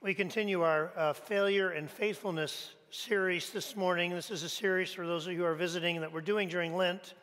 We 0.00 0.14
continue 0.14 0.62
our 0.62 0.92
uh, 0.96 1.12
failure 1.12 1.70
and 1.70 1.90
faithfulness 1.90 2.70
series 2.88 3.50
this 3.50 3.74
morning. 3.74 4.12
This 4.12 4.30
is 4.30 4.44
a 4.44 4.48
series 4.48 4.92
for 4.92 5.04
those 5.04 5.26
of 5.26 5.32
you 5.32 5.40
who 5.40 5.44
are 5.44 5.56
visiting 5.56 6.00
that 6.02 6.12
we're 6.12 6.20
doing 6.20 6.48
during 6.48 6.76
Lent 6.76 7.14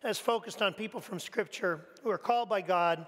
that's 0.00 0.18
focused 0.18 0.62
on 0.62 0.72
people 0.72 1.02
from 1.02 1.20
Scripture 1.20 1.84
who 2.02 2.08
are 2.08 2.16
called 2.16 2.48
by 2.48 2.62
God, 2.62 3.06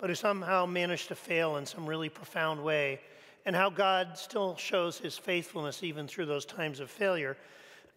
but 0.00 0.10
who 0.10 0.16
somehow 0.16 0.66
managed 0.66 1.06
to 1.08 1.14
fail 1.14 1.58
in 1.58 1.64
some 1.64 1.86
really 1.86 2.08
profound 2.08 2.60
way, 2.60 2.98
and 3.44 3.54
how 3.54 3.70
God 3.70 4.18
still 4.18 4.56
shows 4.56 4.98
his 4.98 5.16
faithfulness 5.16 5.84
even 5.84 6.08
through 6.08 6.26
those 6.26 6.44
times 6.44 6.80
of 6.80 6.90
failure. 6.90 7.36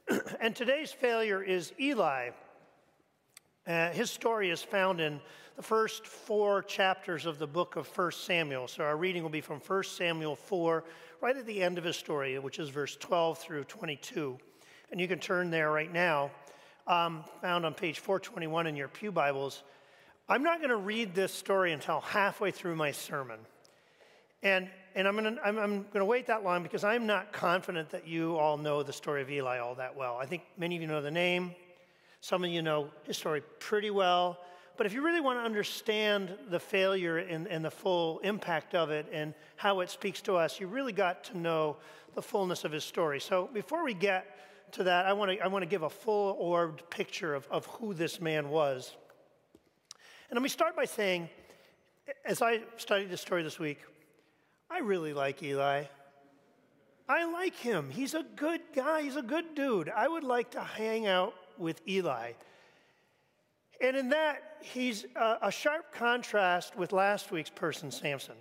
and 0.39 0.55
today's 0.55 0.91
failure 0.91 1.41
is 1.41 1.73
Eli. 1.79 2.29
Uh, 3.67 3.89
his 3.91 4.09
story 4.09 4.49
is 4.49 4.63
found 4.63 4.99
in 4.99 5.19
the 5.55 5.63
first 5.63 6.07
four 6.07 6.63
chapters 6.63 7.25
of 7.25 7.37
the 7.37 7.45
book 7.45 7.75
of 7.75 7.87
1 7.87 8.11
Samuel. 8.13 8.67
So 8.67 8.83
our 8.83 8.95
reading 8.95 9.23
will 9.23 9.29
be 9.29 9.41
from 9.41 9.59
1 9.59 9.83
Samuel 9.83 10.35
4, 10.35 10.83
right 11.21 11.35
at 11.35 11.45
the 11.45 11.61
end 11.61 11.77
of 11.77 11.83
his 11.83 11.97
story, 11.97 12.39
which 12.39 12.59
is 12.59 12.69
verse 12.69 12.95
12 12.95 13.37
through 13.37 13.65
22. 13.65 14.37
And 14.91 14.99
you 14.99 15.07
can 15.07 15.19
turn 15.19 15.51
there 15.51 15.71
right 15.71 15.91
now, 15.91 16.31
um, 16.87 17.23
found 17.41 17.65
on 17.65 17.73
page 17.73 17.99
421 17.99 18.67
in 18.67 18.75
your 18.75 18.87
Pew 18.87 19.11
Bibles. 19.11 19.63
I'm 20.29 20.43
not 20.43 20.59
going 20.59 20.69
to 20.69 20.77
read 20.77 21.13
this 21.13 21.33
story 21.33 21.73
until 21.73 22.01
halfway 22.01 22.51
through 22.51 22.75
my 22.75 22.91
sermon. 22.91 23.39
And, 24.41 24.69
and 24.95 25.07
I'm 25.07 25.17
going 25.17 25.37
I'm, 25.43 25.57
I'm 25.59 25.81
going 25.81 25.99
to 25.99 26.05
wait 26.05 26.27
that 26.27 26.43
long 26.43 26.63
because 26.63 26.83
I'm 26.83 27.05
not 27.05 27.33
confident 27.33 27.89
that 27.89 28.07
you 28.07 28.37
all 28.37 28.57
know 28.57 28.81
the 28.81 28.93
story 28.93 29.21
of 29.21 29.29
Eli 29.29 29.59
all 29.59 29.75
that 29.75 29.97
well. 29.97 30.17
I 30.17 30.25
think 30.25 30.43
many 30.57 30.75
of 30.75 30.81
you 30.81 30.87
know 30.87 31.01
the 31.01 31.11
name, 31.11 31.53
some 32.21 32.43
of 32.43 32.49
you 32.49 32.61
know 32.61 32.89
his 33.03 33.17
story 33.17 33.41
pretty 33.59 33.91
well. 33.91 34.39
But 34.77 34.85
if 34.85 34.93
you 34.93 35.01
really 35.01 35.19
want 35.19 35.39
to 35.39 35.43
understand 35.43 36.33
the 36.49 36.59
failure 36.59 37.17
and, 37.17 37.47
and, 37.47 37.65
the 37.65 37.71
full 37.71 38.19
impact 38.19 38.75
of 38.75 38.91
it 38.91 39.07
and 39.11 39.33
how 39.57 39.81
it 39.81 39.89
speaks 39.89 40.21
to 40.21 40.35
us, 40.35 40.57
you 40.57 40.67
really 40.67 40.93
got 40.93 41.25
to 41.25 41.37
know 41.37 41.75
the 42.15 42.21
fullness 42.21 42.63
of 42.63 42.71
his 42.71 42.85
story. 42.85 43.19
So 43.19 43.49
before 43.53 43.83
we 43.83 43.93
get 43.93 44.37
to 44.73 44.83
that, 44.83 45.05
I 45.05 45.11
want 45.11 45.31
to, 45.31 45.39
I 45.43 45.47
want 45.47 45.63
to 45.63 45.69
give 45.69 45.83
a 45.83 45.89
full 45.89 46.37
orbed 46.39 46.89
picture 46.89 47.35
of, 47.35 47.45
of 47.51 47.65
who 47.65 47.93
this 47.93 48.21
man 48.21 48.49
was. 48.49 48.95
And 50.29 50.37
let 50.37 50.43
me 50.43 50.49
start 50.49 50.77
by 50.77 50.85
saying, 50.85 51.27
as 52.23 52.41
I 52.41 52.61
studied 52.77 53.09
this 53.09 53.19
story 53.19 53.43
this 53.43 53.59
week, 53.59 53.79
I 54.69 54.79
really 54.79 55.13
like 55.13 55.43
Eli. 55.43 55.83
I 57.09 57.25
like 57.25 57.55
him. 57.55 57.89
He's 57.89 58.13
a 58.13 58.23
good 58.35 58.61
guy. 58.73 59.01
He's 59.01 59.15
a 59.15 59.21
good 59.21 59.55
dude. 59.55 59.89
I 59.89 60.07
would 60.07 60.23
like 60.23 60.51
to 60.51 60.61
hang 60.61 61.07
out 61.07 61.33
with 61.59 61.81
Eli. 61.87 62.31
And 63.81 63.95
in 63.95 64.09
that, 64.09 64.57
he's 64.61 65.05
a, 65.15 65.51
sharp 65.51 65.93
contrast 65.93 66.75
with 66.75 66.91
last 66.91 67.31
week's 67.31 67.49
person, 67.49 67.91
Samson. 67.91 68.35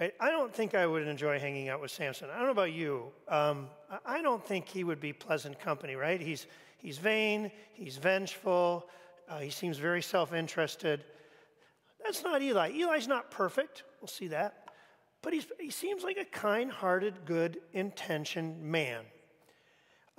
Right? 0.00 0.12
I 0.18 0.30
don't 0.30 0.52
think 0.52 0.74
I 0.74 0.86
would 0.86 1.06
enjoy 1.06 1.38
hanging 1.38 1.68
out 1.68 1.80
with 1.80 1.90
Samson. 1.90 2.30
I 2.30 2.36
don't 2.36 2.46
know 2.46 2.52
about 2.52 2.72
you. 2.72 3.08
Um, 3.28 3.68
I 4.04 4.22
don't 4.22 4.44
think 4.44 4.68
he 4.68 4.82
would 4.82 5.00
be 5.00 5.12
pleasant 5.12 5.60
company, 5.60 5.94
right? 5.94 6.20
He's, 6.20 6.46
he's 6.78 6.98
vain, 6.98 7.52
he's 7.74 7.96
vengeful, 7.96 8.88
uh, 9.28 9.38
he 9.38 9.50
seems 9.50 9.78
very 9.78 10.02
self 10.02 10.32
interested. 10.32 11.04
That's 12.02 12.24
not 12.24 12.42
Eli. 12.42 12.70
Eli's 12.70 13.06
not 13.06 13.30
perfect. 13.30 13.84
We'll 14.00 14.08
see 14.08 14.28
that. 14.28 14.70
But 15.22 15.34
he 15.58 15.70
seems 15.70 16.02
like 16.02 16.16
a 16.16 16.24
kind 16.24 16.72
hearted, 16.72 17.26
good 17.26 17.58
intentioned 17.72 18.62
man. 18.62 19.04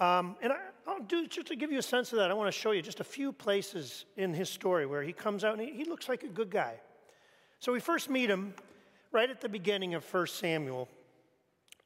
Um, 0.01 0.35
and 0.41 0.51
I, 0.51 0.57
will 0.87 1.03
do 1.05 1.27
just 1.27 1.47
to 1.47 1.55
give 1.55 1.71
you 1.71 1.77
a 1.77 1.83
sense 1.83 2.11
of 2.11 2.17
that. 2.17 2.31
I 2.31 2.33
want 2.33 2.51
to 2.51 2.59
show 2.59 2.71
you 2.71 2.81
just 2.81 2.99
a 3.01 3.03
few 3.03 3.31
places 3.31 4.05
in 4.17 4.33
his 4.33 4.49
story 4.49 4.87
where 4.87 5.03
he 5.03 5.13
comes 5.13 5.43
out 5.43 5.59
and 5.59 5.61
he, 5.61 5.71
he 5.71 5.85
looks 5.85 6.09
like 6.09 6.23
a 6.23 6.27
good 6.27 6.49
guy. 6.49 6.73
So 7.59 7.71
we 7.71 7.79
first 7.79 8.09
meet 8.09 8.27
him 8.27 8.55
right 9.11 9.29
at 9.29 9.41
the 9.41 9.47
beginning 9.47 9.93
of 9.93 10.03
1 10.11 10.25
Samuel. 10.25 10.89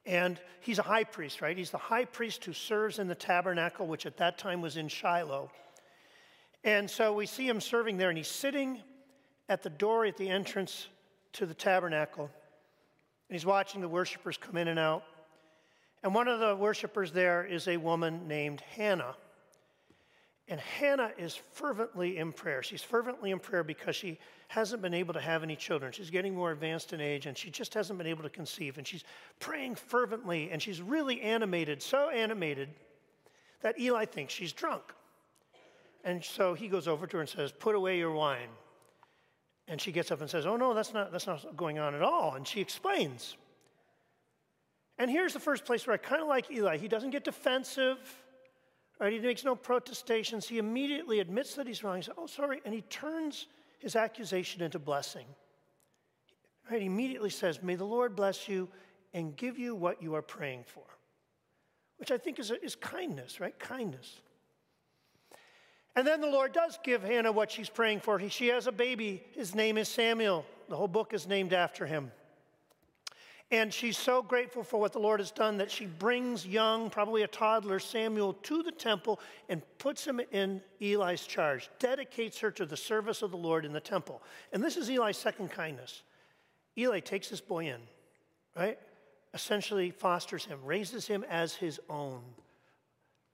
And 0.05 0.39
he's 0.61 0.80
a 0.80 0.83
high 0.83 1.03
priest, 1.03 1.41
right? 1.41 1.58
He's 1.58 1.71
the 1.71 1.77
high 1.77 2.05
priest 2.05 2.45
who 2.45 2.53
serves 2.53 2.99
in 2.99 3.09
the 3.09 3.15
tabernacle, 3.15 3.86
which 3.86 4.05
at 4.05 4.15
that 4.17 4.37
time 4.37 4.61
was 4.61 4.77
in 4.77 4.87
Shiloh. 4.87 5.52
And 6.64 6.89
so 6.89 7.11
we 7.11 7.25
see 7.25 7.45
him 7.45 7.59
serving 7.59 7.98
there, 7.98 8.09
and 8.09 8.17
he's 8.17 8.30
sitting 8.30 8.81
at 9.49 9.61
the 9.61 9.70
door 9.70 10.05
at 10.05 10.15
the 10.15 10.30
entrance 10.30 10.87
to 11.33 11.45
the 11.45 11.54
tabernacle. 11.54 12.30
And 13.30 13.36
he's 13.36 13.45
watching 13.45 13.81
the 13.81 13.89
worshipers 13.89 14.37
come 14.37 14.55
in 14.55 14.70
and 14.70 14.80
out. 14.80 15.04
And 16.05 16.14
one 16.14 16.27
of 16.27 16.39
the 16.39 16.55
worshipers 16.55 17.11
there 17.11 17.43
is 17.43 17.67
a 17.67 17.77
woman 17.77 18.27
named 18.27 18.61
Hannah. 18.76 19.16
And 20.48 20.60
Hannah 20.60 21.10
is 21.17 21.36
fervently 21.36 22.20
in 22.20 22.32
prayer. 22.32 22.61
She's 22.61 22.83
fervently 22.83 23.32
in 23.32 23.39
prayer 23.39 23.64
because 23.64 23.95
she 23.95 24.20
hasn't 24.49 24.83
been 24.83 24.93
able 24.93 25.16
to 25.16 25.20
have 25.20 25.42
any 25.42 25.55
children. 25.55 25.92
She's 25.92 26.11
getting 26.11 26.36
more 26.36 26.52
advanced 26.52 26.93
in 26.93 27.02
age 27.02 27.26
and 27.26 27.36
she 27.36 27.49
just 27.49 27.73
hasn't 27.73 27.98
been 27.98 28.05
able 28.05 28.21
to 28.21 28.30
conceive. 28.30 28.77
And 28.77 28.86
she's 28.86 29.04
praying 29.39 29.73
fervently 29.73 30.52
and 30.52 30.61
she's 30.61 30.80
really 30.80 31.20
animated, 31.21 31.82
so 31.82 32.11
animated 32.11 32.70
that 33.61 33.80
Eli 33.80 34.05
thinks 34.05 34.32
she's 34.32 34.54
drunk. 34.54 34.83
And 36.04 36.23
so 36.23 36.54
he 36.54 36.67
goes 36.67 36.87
over 36.87 37.08
to 37.08 37.17
her 37.17 37.22
and 37.22 37.30
says, 37.30 37.52
Put 37.52 37.73
away 37.73 37.98
your 37.98 38.11
wine. 38.11 38.49
And 39.67 39.82
she 39.82 39.92
gets 39.92 40.11
up 40.11 40.22
and 40.22 40.30
says, 40.30 40.45
Oh, 40.45 40.55
no, 40.55 40.76
that's 40.76 40.93
not, 40.93 41.11
that's 41.11 41.26
not 41.26 41.58
going 41.58 41.80
on 41.80 41.95
at 41.95 42.04
all. 42.04 42.36
And 42.36 42.48
she 42.48 42.61
explains. 42.61 43.37
And 44.98 45.11
here's 45.11 45.33
the 45.33 45.39
first 45.39 45.66
place 45.66 45.86
where 45.86 45.94
I 45.94 45.98
kind 45.98 46.22
of 46.22 46.28
like 46.28 46.50
Eli. 46.50 46.78
He 46.78 46.88
doesn't 46.88 47.10
get 47.10 47.23
defensive, 47.23 47.98
right? 49.00 49.11
He 49.11 49.20
makes 49.20 49.44
no 49.44 49.56
protestations. 49.56 50.48
He 50.48 50.58
immediately 50.58 51.20
admits 51.20 51.56
that 51.56 51.67
he's 51.67 51.83
wrong. 51.83 51.98
He 51.98 52.04
says, 52.04 52.14
Oh, 52.17 52.28
sorry. 52.28 52.61
And 52.66 52.73
he 52.73 52.82
turns 52.82 53.48
his 53.80 53.95
accusation 53.95 54.61
into 54.61 54.80
blessing. 54.80 55.26
Right? 56.70 56.82
He 56.82 56.88
immediately 56.88 57.30
says, 57.30 57.61
May 57.61 57.76
the 57.76 57.86
Lord 57.86 58.16
bless 58.16 58.48
you 58.48 58.70
and 59.14 59.36
give 59.36 59.60
you 59.60 59.76
what 59.76 60.02
you 60.02 60.16
are 60.16 60.22
praying 60.22 60.64
for, 60.66 60.84
which 61.98 62.11
I 62.11 62.17
think 62.17 62.39
is, 62.39 62.52
a, 62.52 62.64
is 62.64 62.76
kindness, 62.76 63.39
right? 63.39 63.58
Kindness. 63.60 64.22
And 65.95 66.05
then 66.05 66.20
the 66.20 66.28
Lord 66.28 66.52
does 66.52 66.78
give 66.84 67.04
Hannah 67.04 67.32
what 67.32 67.52
she's 67.52 67.70
praying 67.70 68.02
for. 68.02 68.20
He, 68.20 68.28
she 68.28 68.48
has 68.48 68.67
a 68.67 68.72
baby. 68.72 69.23
His 69.32 69.55
name 69.55 69.78
is 69.78 69.88
Samuel. 69.88 70.45
The 70.67 70.76
whole 70.76 70.89
book 70.89 71.14
is 71.14 71.28
named 71.28 71.54
after 71.54 71.86
him. 71.86 72.11
And 73.52 73.72
she's 73.72 73.98
so 73.98 74.23
grateful 74.23 74.64
for 74.64 74.80
what 74.80 74.92
the 74.92 75.00
Lord 75.00 75.20
has 75.20 75.30
done 75.30 75.58
that 75.58 75.70
she 75.70 75.86
brings 75.86 76.48
young, 76.48 76.89
probably 76.89 77.22
a 77.22 77.28
toddler, 77.28 77.78
Samuel 77.80 78.33
to 78.33 78.64
the 78.64 78.72
temple 78.72 79.20
and 79.50 79.61
puts 79.78 80.06
him 80.06 80.20
in 80.32 80.61
Eli's 80.82 81.28
charge, 81.28 81.70
dedicates 81.78 82.39
her 82.39 82.50
to 82.52 82.66
the 82.66 82.76
service 82.76 83.22
of 83.22 83.30
the 83.30 83.38
Lord 83.38 83.64
in 83.64 83.72
the 83.72 83.80
temple. 83.80 84.23
And 84.52 84.64
this 84.64 84.78
is 84.78 84.89
Eli's 84.89 85.17
second 85.17 85.52
kindness. 85.52 86.02
Eli 86.78 87.00
takes 87.00 87.30
this 87.30 87.39
boy 87.39 87.67
in, 87.67 87.80
right? 88.58 88.80
Essentially 89.34 89.92
fosters 89.92 90.45
him, 90.45 90.60
raises 90.66 91.05
him 91.05 91.23
as 91.30 91.54
his 91.54 91.80
own. 91.88 92.22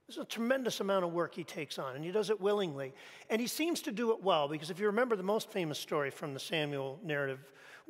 There's 0.08 0.18
a 0.18 0.26
tremendous 0.26 0.82
amount 0.82 1.06
of 1.06 1.14
work 1.14 1.34
he 1.34 1.46
takes 1.46 1.80
on, 1.80 1.96
and 1.96 2.04
he 2.04 2.12
does 2.12 2.30
it 2.30 2.42
willingly. 2.42 2.94
And 3.30 3.40
he 3.40 3.48
seems 3.48 3.82
to 3.84 3.94
do 3.94 4.12
it 4.12 4.22
well, 4.22 4.50
because 4.50 4.70
if 4.70 4.78
you 4.78 4.88
remember 4.88 5.16
the 5.16 5.24
most 5.24 5.50
famous 5.50 5.80
story 5.80 6.10
from 6.10 6.34
the 6.34 6.40
Samuel 6.40 7.00
narrative, 7.02 7.40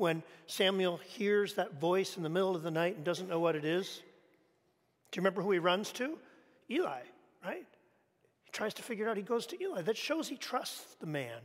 when 0.01 0.23
Samuel 0.47 0.97
hears 0.97 1.53
that 1.53 1.79
voice 1.79 2.17
in 2.17 2.23
the 2.23 2.29
middle 2.29 2.55
of 2.55 2.63
the 2.63 2.71
night 2.71 2.95
and 2.95 3.05
doesn't 3.05 3.29
know 3.29 3.39
what 3.39 3.55
it 3.55 3.63
is, 3.63 4.01
do 5.11 5.17
you 5.17 5.21
remember 5.21 5.43
who 5.43 5.51
he 5.51 5.59
runs 5.59 5.91
to? 5.93 6.17
Eli, 6.71 7.01
right? 7.45 7.67
He 8.43 8.51
tries 8.51 8.73
to 8.73 8.81
figure 8.81 9.05
it 9.05 9.09
out. 9.09 9.15
He 9.15 9.23
goes 9.23 9.45
to 9.47 9.61
Eli. 9.61 9.83
That 9.83 9.95
shows 9.95 10.27
he 10.27 10.37
trusts 10.37 10.95
the 10.99 11.05
man. 11.05 11.37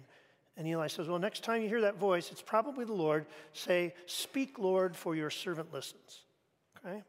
And 0.57 0.67
Eli 0.67 0.87
says, 0.87 1.07
Well, 1.07 1.19
next 1.19 1.45
time 1.45 1.63
you 1.63 1.69
hear 1.69 1.83
that 1.83 1.99
voice, 1.99 2.33
it's 2.33 2.41
probably 2.41 2.87
the 2.87 2.95
Lord. 2.95 3.27
Say, 3.53 3.93
Speak, 4.07 4.59
Lord, 4.59 4.97
for 4.97 5.15
your 5.15 5.29
servant 5.29 5.71
listens. 5.71 6.23
Okay? 6.79 7.03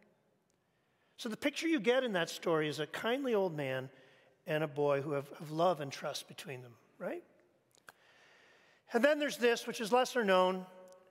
So 1.15 1.29
the 1.29 1.37
picture 1.37 1.67
you 1.67 1.79
get 1.79 2.03
in 2.03 2.11
that 2.13 2.29
story 2.29 2.67
is 2.67 2.79
a 2.79 2.87
kindly 2.87 3.33
old 3.33 3.55
man 3.55 3.89
and 4.45 4.65
a 4.65 4.67
boy 4.67 5.01
who 5.01 5.13
have, 5.13 5.29
have 5.39 5.51
love 5.51 5.79
and 5.79 5.91
trust 5.91 6.27
between 6.27 6.61
them, 6.61 6.73
right? 6.99 7.23
And 8.91 9.03
then 9.03 9.17
there's 9.17 9.37
this, 9.37 9.65
which 9.65 9.79
is 9.79 9.93
lesser 9.93 10.25
known. 10.25 10.65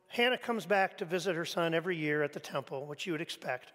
Hannah 0.09 0.39
comes 0.39 0.67
back 0.67 0.99
to 0.99 1.05
visit 1.05 1.35
her 1.37 1.45
son 1.45 1.75
every 1.75 1.97
year 1.97 2.23
at 2.23 2.33
the 2.33 2.41
temple, 2.41 2.87
which 2.87 3.07
you 3.07 3.13
would 3.13 3.21
expect. 3.21 3.73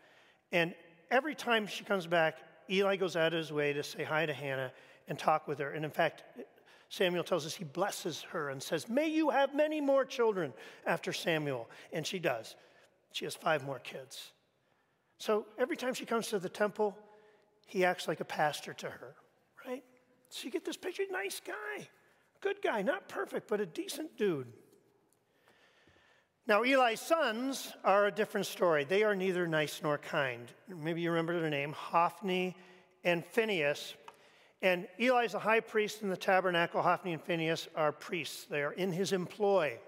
And 0.52 0.74
every 1.10 1.36
time 1.36 1.68
she 1.68 1.84
comes 1.84 2.08
back, 2.08 2.38
Eli 2.70 2.96
goes 2.96 3.16
out 3.16 3.34
of 3.34 3.38
his 3.38 3.52
way 3.52 3.74
to 3.74 3.84
say 3.84 4.04
hi 4.04 4.26
to 4.26 4.34
Hannah 4.34 4.72
and 5.08 5.20
talk 5.20 5.48
with 5.48 5.60
her. 5.60 5.72
And 5.72 5.84
in 5.84 5.92
fact, 5.92 6.24
Samuel 6.90 7.24
tells 7.24 7.46
us 7.46 7.54
he 7.54 7.64
blesses 7.64 8.22
her 8.32 8.50
and 8.50 8.62
says, 8.62 8.90
May 8.90 9.08
you 9.08 9.30
have 9.30 9.56
many 9.56 9.82
more 9.82 10.06
children 10.06 10.54
after 10.86 11.14
Samuel. 11.14 11.70
And 11.94 12.06
she 12.06 12.20
does. 12.20 12.56
She 13.12 13.26
has 13.26 13.36
five 13.36 13.66
more 13.66 13.80
kids. 13.80 14.32
So 15.18 15.46
every 15.58 15.78
time 15.78 15.94
she 15.94 16.06
comes 16.06 16.28
to 16.28 16.40
the 16.40 16.50
temple, 16.50 16.98
he 17.66 17.86
acts 17.86 18.08
like 18.08 18.20
a 18.20 18.26
pastor 18.26 18.74
to 18.74 18.90
her, 18.90 19.16
right? 19.66 19.84
So 20.30 20.46
you 20.46 20.52
get 20.52 20.66
this 20.66 20.78
picture 20.78 21.04
nice 21.12 21.42
guy, 21.46 21.88
good 22.42 22.62
guy, 22.62 22.82
not 22.82 23.08
perfect, 23.08 23.48
but 23.48 23.62
a 23.62 23.66
decent 23.66 24.18
dude. 24.18 24.48
Now, 26.52 26.64
Eli's 26.64 27.00
sons 27.00 27.72
are 27.86 28.08
a 28.08 28.12
different 28.12 28.46
story. 28.46 28.84
They 28.84 29.04
are 29.04 29.16
neither 29.16 29.48
nice 29.48 29.80
nor 29.82 29.98
kind. 29.98 30.52
Maybe 30.68 31.00
you 31.00 31.12
remember 31.12 31.40
their 31.40 31.50
name 31.50 31.72
Hophni 31.72 32.58
and 33.06 33.26
Phinehas. 33.26 33.94
And 34.62 34.86
Eli's 35.00 35.34
a 35.34 35.40
high 35.40 35.62
priest 35.62 36.02
in 36.02 36.10
the 36.10 36.18
tabernacle. 36.18 36.82
Hophni 36.82 37.14
and 37.14 37.22
Phinehas 37.22 37.70
are 37.74 37.94
priests, 37.94 38.48
they 38.50 38.64
are 38.64 38.74
in 38.74 38.92
his 38.92 39.14
employ. 39.14 39.80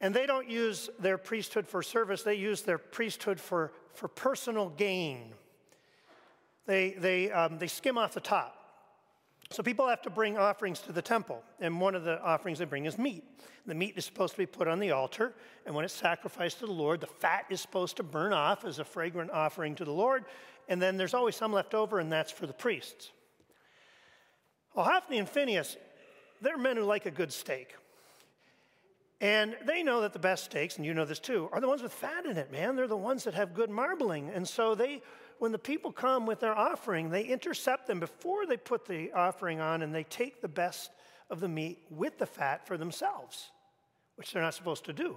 And 0.00 0.14
they 0.14 0.26
don't 0.26 0.48
use 0.48 0.88
their 1.00 1.18
priesthood 1.18 1.66
for 1.66 1.82
service, 1.82 2.22
they 2.22 2.36
use 2.36 2.62
their 2.62 2.78
priesthood 2.78 3.40
for, 3.40 3.72
for 3.94 4.06
personal 4.06 4.68
gain. 4.68 5.32
They, 6.66 6.90
they, 6.90 7.32
um, 7.32 7.58
they 7.58 7.66
skim 7.66 7.98
off 7.98 8.14
the 8.14 8.20
top. 8.20 8.61
So 9.52 9.62
people 9.62 9.86
have 9.86 10.00
to 10.02 10.10
bring 10.10 10.38
offerings 10.38 10.80
to 10.80 10.92
the 10.92 11.02
temple, 11.02 11.42
and 11.60 11.78
one 11.78 11.94
of 11.94 12.04
the 12.04 12.20
offerings 12.22 12.58
they 12.58 12.64
bring 12.64 12.86
is 12.86 12.96
meat. 12.96 13.22
The 13.66 13.74
meat 13.74 13.94
is 13.96 14.04
supposed 14.06 14.32
to 14.32 14.38
be 14.38 14.46
put 14.46 14.66
on 14.66 14.78
the 14.78 14.92
altar, 14.92 15.34
and 15.66 15.74
when 15.74 15.84
it's 15.84 15.92
sacrificed 15.92 16.60
to 16.60 16.66
the 16.66 16.72
Lord, 16.72 17.00
the 17.00 17.06
fat 17.06 17.44
is 17.50 17.60
supposed 17.60 17.98
to 17.98 18.02
burn 18.02 18.32
off 18.32 18.64
as 18.64 18.78
a 18.78 18.84
fragrant 18.84 19.30
offering 19.30 19.74
to 19.74 19.84
the 19.84 19.92
Lord, 19.92 20.24
and 20.68 20.80
then 20.80 20.96
there's 20.96 21.12
always 21.12 21.36
some 21.36 21.52
left 21.52 21.74
over, 21.74 21.98
and 22.00 22.10
that's 22.10 22.32
for 22.32 22.46
the 22.46 22.52
priests. 22.54 23.10
Well, 24.74 24.86
Hophni 24.86 25.18
and 25.18 25.28
Phinehas, 25.28 25.76
they're 26.40 26.56
men 26.56 26.78
who 26.78 26.84
like 26.84 27.04
a 27.04 27.10
good 27.10 27.32
steak. 27.32 27.74
And 29.22 29.56
they 29.64 29.84
know 29.84 30.00
that 30.00 30.12
the 30.12 30.18
best 30.18 30.44
steaks, 30.44 30.76
and 30.76 30.84
you 30.84 30.92
know 30.92 31.04
this 31.04 31.20
too, 31.20 31.48
are 31.52 31.60
the 31.60 31.68
ones 31.68 31.80
with 31.80 31.92
fat 31.92 32.26
in 32.26 32.36
it, 32.36 32.50
man. 32.50 32.74
They're 32.74 32.88
the 32.88 32.96
ones 32.96 33.22
that 33.24 33.34
have 33.34 33.54
good 33.54 33.70
marbling. 33.70 34.30
And 34.30 34.46
so 34.46 34.74
they 34.74 35.00
when 35.38 35.50
the 35.50 35.58
people 35.58 35.90
come 35.90 36.24
with 36.24 36.38
their 36.38 36.56
offering, 36.56 37.10
they 37.10 37.24
intercept 37.24 37.88
them 37.88 37.98
before 37.98 38.46
they 38.46 38.56
put 38.56 38.86
the 38.86 39.10
offering 39.12 39.58
on 39.58 39.82
and 39.82 39.92
they 39.92 40.04
take 40.04 40.40
the 40.40 40.46
best 40.46 40.92
of 41.30 41.40
the 41.40 41.48
meat 41.48 41.80
with 41.90 42.16
the 42.18 42.26
fat 42.26 42.64
for 42.64 42.76
themselves, 42.76 43.50
which 44.14 44.32
they're 44.32 44.42
not 44.42 44.54
supposed 44.54 44.84
to 44.84 44.92
do. 44.92 45.16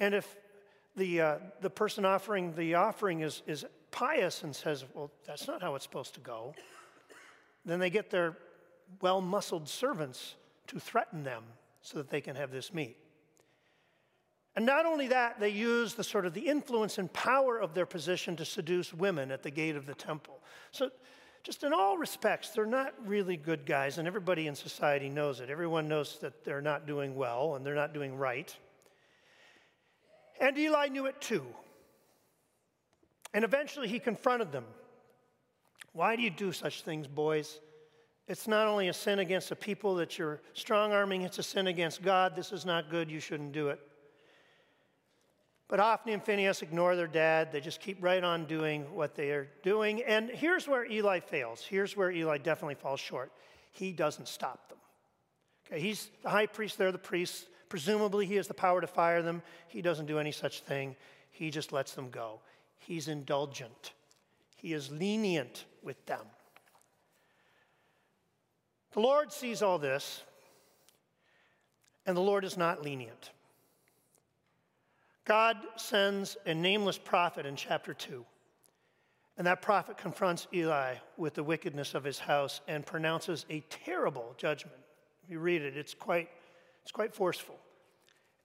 And 0.00 0.14
if 0.14 0.36
the, 0.96 1.20
uh, 1.20 1.38
the 1.62 1.70
person 1.70 2.04
offering 2.04 2.54
the 2.54 2.74
offering 2.74 3.20
is, 3.20 3.40
is 3.46 3.64
pious 3.90 4.42
and 4.42 4.54
says, 4.54 4.84
well, 4.92 5.10
that's 5.26 5.46
not 5.46 5.62
how 5.62 5.74
it's 5.76 5.84
supposed 5.84 6.12
to 6.14 6.20
go, 6.20 6.54
then 7.64 7.78
they 7.78 7.88
get 7.88 8.10
their 8.10 8.36
well 9.00 9.22
muscled 9.22 9.66
servants 9.66 10.34
to 10.66 10.78
threaten 10.78 11.24
them 11.24 11.44
so 11.80 11.96
that 11.96 12.10
they 12.10 12.20
can 12.20 12.36
have 12.36 12.50
this 12.50 12.74
meat. 12.74 12.98
And 14.58 14.66
not 14.66 14.86
only 14.86 15.06
that, 15.06 15.38
they 15.38 15.50
use 15.50 15.94
the 15.94 16.02
sort 16.02 16.26
of 16.26 16.34
the 16.34 16.40
influence 16.40 16.98
and 16.98 17.12
power 17.12 17.60
of 17.60 17.74
their 17.74 17.86
position 17.86 18.34
to 18.34 18.44
seduce 18.44 18.92
women 18.92 19.30
at 19.30 19.44
the 19.44 19.52
gate 19.52 19.76
of 19.76 19.86
the 19.86 19.94
temple. 19.94 20.40
So 20.72 20.90
just 21.44 21.62
in 21.62 21.72
all 21.72 21.96
respects, 21.96 22.50
they're 22.50 22.66
not 22.66 22.92
really 23.06 23.36
good 23.36 23.64
guys, 23.64 23.98
and 23.98 24.08
everybody 24.08 24.48
in 24.48 24.56
society 24.56 25.08
knows 25.08 25.38
it. 25.38 25.48
Everyone 25.48 25.86
knows 25.86 26.18
that 26.22 26.44
they're 26.44 26.60
not 26.60 26.88
doing 26.88 27.14
well 27.14 27.54
and 27.54 27.64
they're 27.64 27.76
not 27.76 27.94
doing 27.94 28.16
right. 28.16 28.52
And 30.40 30.58
Eli 30.58 30.88
knew 30.88 31.06
it 31.06 31.20
too. 31.20 31.46
And 33.32 33.44
eventually 33.44 33.86
he 33.86 34.00
confronted 34.00 34.50
them. 34.50 34.64
Why 35.92 36.16
do 36.16 36.22
you 36.22 36.30
do 36.30 36.50
such 36.50 36.82
things, 36.82 37.06
boys? 37.06 37.60
It's 38.26 38.48
not 38.48 38.66
only 38.66 38.88
a 38.88 38.92
sin 38.92 39.20
against 39.20 39.50
the 39.50 39.56
people 39.56 39.94
that 39.94 40.18
you're 40.18 40.40
strong 40.52 40.90
arming, 40.90 41.22
it's 41.22 41.38
a 41.38 41.44
sin 41.44 41.68
against 41.68 42.02
God. 42.02 42.34
This 42.34 42.50
is 42.50 42.66
not 42.66 42.90
good. 42.90 43.08
You 43.08 43.20
shouldn't 43.20 43.52
do 43.52 43.68
it. 43.68 43.78
But 45.68 45.80
Hophni 45.80 46.14
and 46.14 46.24
Phinehas 46.24 46.62
ignore 46.62 46.96
their 46.96 47.06
dad. 47.06 47.52
They 47.52 47.60
just 47.60 47.80
keep 47.80 48.02
right 48.02 48.24
on 48.24 48.46
doing 48.46 48.82
what 48.94 49.14
they 49.14 49.30
are 49.30 49.48
doing. 49.62 50.02
And 50.02 50.30
here's 50.30 50.66
where 50.66 50.86
Eli 50.86 51.20
fails. 51.20 51.62
Here's 51.62 51.94
where 51.94 52.10
Eli 52.10 52.38
definitely 52.38 52.76
falls 52.76 53.00
short. 53.00 53.30
He 53.72 53.92
doesn't 53.92 54.28
stop 54.28 54.70
them. 54.70 54.78
Okay, 55.66 55.80
he's 55.80 56.08
the 56.22 56.30
high 56.30 56.46
priest, 56.46 56.78
they're 56.78 56.90
the 56.90 56.98
priests. 56.98 57.46
Presumably, 57.68 58.24
he 58.24 58.36
has 58.36 58.48
the 58.48 58.54
power 58.54 58.80
to 58.80 58.86
fire 58.86 59.20
them. 59.20 59.42
He 59.68 59.82
doesn't 59.82 60.06
do 60.06 60.18
any 60.18 60.32
such 60.32 60.60
thing. 60.60 60.96
He 61.30 61.50
just 61.50 61.70
lets 61.70 61.92
them 61.92 62.08
go. 62.08 62.40
He's 62.78 63.08
indulgent, 63.08 63.92
he 64.56 64.72
is 64.72 64.90
lenient 64.90 65.66
with 65.82 66.04
them. 66.06 66.24
The 68.92 69.00
Lord 69.00 69.30
sees 69.30 69.60
all 69.60 69.78
this, 69.78 70.22
and 72.06 72.16
the 72.16 72.22
Lord 72.22 72.44
is 72.44 72.56
not 72.56 72.82
lenient. 72.82 73.30
God 75.28 75.58
sends 75.76 76.38
a 76.46 76.54
nameless 76.54 76.96
prophet 76.96 77.44
in 77.44 77.54
chapter 77.54 77.92
2. 77.92 78.24
And 79.36 79.46
that 79.46 79.60
prophet 79.60 79.98
confronts 79.98 80.48
Eli 80.54 80.94
with 81.18 81.34
the 81.34 81.44
wickedness 81.44 81.94
of 81.94 82.02
his 82.02 82.18
house 82.18 82.62
and 82.66 82.84
pronounces 82.84 83.44
a 83.50 83.60
terrible 83.68 84.34
judgment. 84.38 84.78
If 85.22 85.30
you 85.30 85.38
read 85.38 85.60
it, 85.60 85.76
it's 85.76 85.92
quite, 85.92 86.30
it's 86.82 86.90
quite 86.90 87.14
forceful. 87.14 87.58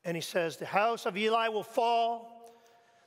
And 0.04 0.18
he 0.18 0.22
says, 0.22 0.58
The 0.58 0.66
house 0.66 1.06
of 1.06 1.16
Eli 1.18 1.48
will 1.48 1.64
fall, 1.64 2.54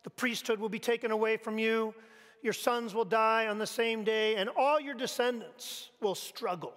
the 0.04 0.10
priesthood 0.10 0.58
will 0.58 0.70
be 0.70 0.78
taken 0.78 1.10
away 1.10 1.36
from 1.36 1.58
you, 1.58 1.94
your 2.42 2.54
sons 2.54 2.94
will 2.94 3.04
die 3.04 3.46
on 3.46 3.58
the 3.58 3.66
same 3.66 4.04
day, 4.04 4.36
and 4.36 4.48
all 4.56 4.80
your 4.80 4.94
descendants 4.94 5.90
will 6.00 6.14
struggle, 6.14 6.72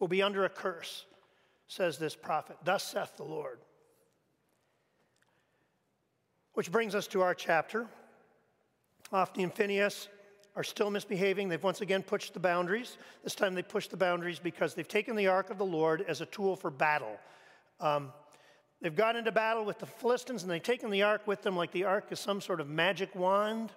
will 0.00 0.08
be 0.08 0.20
under 0.20 0.44
a 0.44 0.48
curse, 0.48 1.06
says 1.68 1.96
this 1.96 2.16
prophet. 2.16 2.56
Thus 2.64 2.82
saith 2.82 3.16
the 3.16 3.22
Lord. 3.22 3.60
Which 6.54 6.70
brings 6.70 6.94
us 6.94 7.06
to 7.08 7.22
our 7.22 7.34
chapter. 7.34 7.86
Hophni 9.10 9.44
and 9.44 9.52
Phinehas 9.52 10.08
are 10.54 10.62
still 10.62 10.90
misbehaving. 10.90 11.48
They've 11.48 11.62
once 11.62 11.80
again 11.80 12.02
pushed 12.02 12.34
the 12.34 12.40
boundaries. 12.40 12.98
This 13.24 13.34
time 13.34 13.54
they 13.54 13.62
pushed 13.62 13.90
the 13.90 13.96
boundaries 13.96 14.38
because 14.38 14.74
they've 14.74 14.86
taken 14.86 15.16
the 15.16 15.28
ark 15.28 15.50
of 15.50 15.58
the 15.58 15.64
Lord 15.64 16.04
as 16.06 16.20
a 16.20 16.26
tool 16.26 16.56
for 16.56 16.70
battle. 16.70 17.18
Um, 17.80 18.12
they've 18.82 18.94
gone 18.94 19.16
into 19.16 19.32
battle 19.32 19.64
with 19.64 19.78
the 19.78 19.86
Philistines 19.86 20.42
and 20.42 20.52
they've 20.52 20.62
taken 20.62 20.90
the 20.90 21.02
ark 21.02 21.26
with 21.26 21.42
them 21.42 21.56
like 21.56 21.72
the 21.72 21.84
ark 21.84 22.06
is 22.10 22.20
some 22.20 22.40
sort 22.40 22.60
of 22.60 22.68
magic 22.68 23.14
wand, 23.14 23.72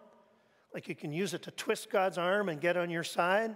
like 0.74 0.90
you 0.90 0.96
can 0.96 1.14
use 1.14 1.34
it 1.34 1.44
to 1.44 1.52
twist 1.52 1.90
God's 1.90 2.18
arm 2.18 2.50
and 2.50 2.60
get 2.60 2.76
on 2.76 2.90
your 2.90 3.04
side. 3.04 3.56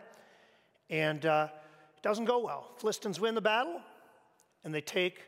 And 0.89 1.25
uh, 1.25 1.49
it 1.97 2.03
doesn't 2.03 2.25
go 2.25 2.39
well. 2.39 2.71
Philistines 2.77 3.19
win 3.19 3.35
the 3.35 3.41
battle 3.41 3.81
and 4.63 4.73
they 4.73 4.81
take 4.81 5.19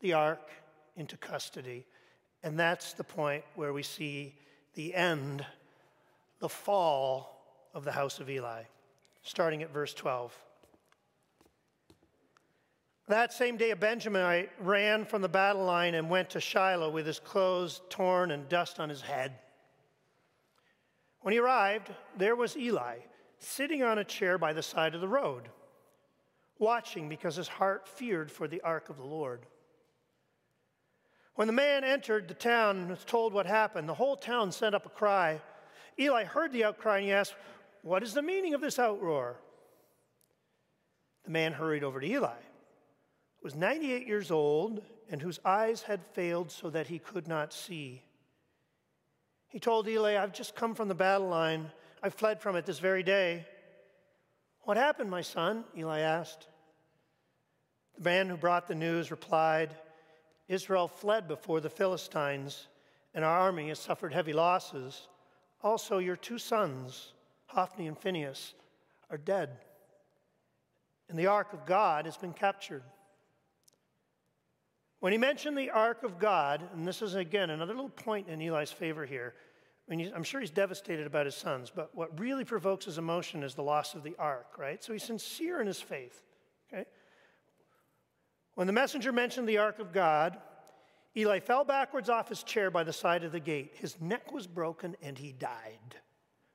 the 0.00 0.12
ark 0.12 0.50
into 0.96 1.16
custody. 1.16 1.86
And 2.42 2.58
that's 2.58 2.92
the 2.92 3.04
point 3.04 3.44
where 3.54 3.72
we 3.72 3.82
see 3.82 4.34
the 4.74 4.94
end, 4.94 5.44
the 6.38 6.48
fall 6.48 7.42
of 7.74 7.84
the 7.84 7.92
house 7.92 8.20
of 8.20 8.30
Eli, 8.30 8.62
starting 9.22 9.62
at 9.62 9.72
verse 9.72 9.94
12. 9.94 10.36
That 13.08 13.32
same 13.32 13.56
day, 13.56 13.70
a 13.70 13.76
Benjamite 13.76 14.50
ran 14.60 15.04
from 15.04 15.22
the 15.22 15.28
battle 15.28 15.64
line 15.64 15.94
and 15.94 16.10
went 16.10 16.30
to 16.30 16.40
Shiloh 16.40 16.90
with 16.90 17.06
his 17.06 17.20
clothes 17.20 17.82
torn 17.88 18.32
and 18.32 18.48
dust 18.48 18.80
on 18.80 18.88
his 18.88 19.00
head. 19.00 19.38
When 21.20 21.32
he 21.32 21.38
arrived, 21.38 21.92
there 22.16 22.36
was 22.36 22.56
Eli 22.56 22.98
sitting 23.38 23.82
on 23.82 23.98
a 23.98 24.04
chair 24.04 24.38
by 24.38 24.52
the 24.52 24.62
side 24.62 24.94
of 24.94 25.00
the 25.00 25.08
road, 25.08 25.48
watching 26.58 27.08
because 27.08 27.36
his 27.36 27.48
heart 27.48 27.88
feared 27.88 28.30
for 28.30 28.48
the 28.48 28.60
ark 28.62 28.88
of 28.88 28.96
the 28.96 29.04
Lord. 29.04 29.46
When 31.36 31.46
the 31.46 31.52
man 31.52 31.84
entered 31.84 32.28
the 32.28 32.34
town 32.34 32.78
and 32.78 32.90
was 32.90 33.04
told 33.04 33.32
what 33.32 33.46
happened, 33.46 33.88
the 33.88 33.94
whole 33.94 34.16
town 34.16 34.50
sent 34.50 34.74
up 34.74 34.86
a 34.86 34.90
cry. 34.90 35.40
Eli 35.98 36.24
heard 36.24 36.50
the 36.50 36.64
outcry 36.64 36.96
and 36.96 37.06
he 37.06 37.12
asked, 37.12 37.34
What 37.82 38.02
is 38.02 38.14
the 38.14 38.22
meaning 38.22 38.54
of 38.54 38.62
this 38.62 38.78
outroar? 38.78 39.34
The 41.24 41.30
man 41.30 41.52
hurried 41.52 41.84
over 41.84 42.00
to 42.00 42.06
Eli, 42.06 42.28
who 42.30 43.44
was 43.44 43.54
98 43.54 44.06
years 44.06 44.30
old 44.30 44.82
and 45.10 45.20
whose 45.20 45.38
eyes 45.44 45.82
had 45.82 46.04
failed 46.14 46.50
so 46.50 46.70
that 46.70 46.86
he 46.86 46.98
could 46.98 47.28
not 47.28 47.52
see. 47.52 48.02
He 49.48 49.60
told 49.60 49.88
Eli, 49.88 50.16
I've 50.16 50.32
just 50.32 50.56
come 50.56 50.74
from 50.74 50.88
the 50.88 50.94
battle 50.94 51.28
line. 51.28 51.70
I 52.02 52.08
fled 52.08 52.40
from 52.40 52.56
it 52.56 52.64
this 52.64 52.78
very 52.78 53.02
day. 53.02 53.46
What 54.62 54.78
happened, 54.78 55.10
my 55.10 55.20
son? 55.20 55.64
Eli 55.76 56.00
asked. 56.00 56.48
The 57.98 58.04
man 58.04 58.28
who 58.28 58.36
brought 58.36 58.68
the 58.68 58.74
news 58.74 59.10
replied, 59.10 59.70
Israel 60.48 60.88
fled 60.88 61.26
before 61.26 61.60
the 61.60 61.70
Philistines, 61.70 62.68
and 63.14 63.24
our 63.24 63.38
army 63.38 63.68
has 63.68 63.78
suffered 63.78 64.12
heavy 64.12 64.32
losses. 64.32 65.08
Also, 65.62 65.98
your 65.98 66.16
two 66.16 66.38
sons, 66.38 67.12
Hophni 67.46 67.86
and 67.86 67.98
Phinehas, 67.98 68.54
are 69.10 69.18
dead, 69.18 69.50
and 71.08 71.18
the 71.18 71.26
ark 71.26 71.52
of 71.52 71.66
God 71.66 72.04
has 72.04 72.16
been 72.16 72.32
captured. 72.32 72.82
When 75.00 75.12
he 75.12 75.18
mentioned 75.18 75.56
the 75.56 75.70
ark 75.70 76.02
of 76.02 76.18
God, 76.18 76.68
and 76.74 76.86
this 76.86 77.02
is 77.02 77.14
again 77.14 77.50
another 77.50 77.74
little 77.74 77.90
point 77.90 78.28
in 78.28 78.40
Eli's 78.40 78.72
favor 78.72 79.04
here. 79.04 79.34
I 79.88 79.94
mean, 79.94 80.10
I'm 80.14 80.24
sure 80.24 80.40
he's 80.40 80.50
devastated 80.50 81.06
about 81.06 81.26
his 81.26 81.36
sons, 81.36 81.70
but 81.72 81.94
what 81.94 82.18
really 82.18 82.44
provokes 82.44 82.86
his 82.86 82.98
emotion 82.98 83.44
is 83.44 83.54
the 83.54 83.62
loss 83.62 83.94
of 83.94 84.02
the 84.02 84.16
ark, 84.18 84.58
right? 84.58 84.82
So 84.82 84.92
he's 84.92 85.04
sincere 85.04 85.60
in 85.60 85.66
his 85.68 85.80
faith? 85.80 86.22
When 88.56 88.66
the 88.66 88.72
messenger 88.72 89.12
mentioned 89.12 89.46
the 89.46 89.58
ark 89.58 89.80
of 89.80 89.92
God, 89.92 90.38
Eli 91.14 91.40
fell 91.40 91.62
backwards 91.62 92.08
off 92.08 92.30
his 92.30 92.42
chair 92.42 92.70
by 92.70 92.84
the 92.84 92.92
side 92.92 93.22
of 93.22 93.30
the 93.30 93.38
gate. 93.38 93.74
His 93.74 94.00
neck 94.00 94.32
was 94.32 94.46
broken 94.46 94.96
and 95.02 95.16
he 95.16 95.32
died, 95.32 95.96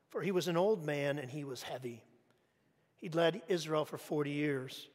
for 0.10 0.24
he 0.24 0.31
was 0.31 0.48
an 0.48 0.58
old 0.58 0.84
man 0.84 1.20
and 1.20 1.29
he 1.29 1.43
was 1.43 1.62
heavy. 1.62 2.03
He'd 2.98 3.13
led 3.13 3.43
Israel 3.48 3.86
for 3.86 4.00
40 4.00 4.31
years. 4.31 4.89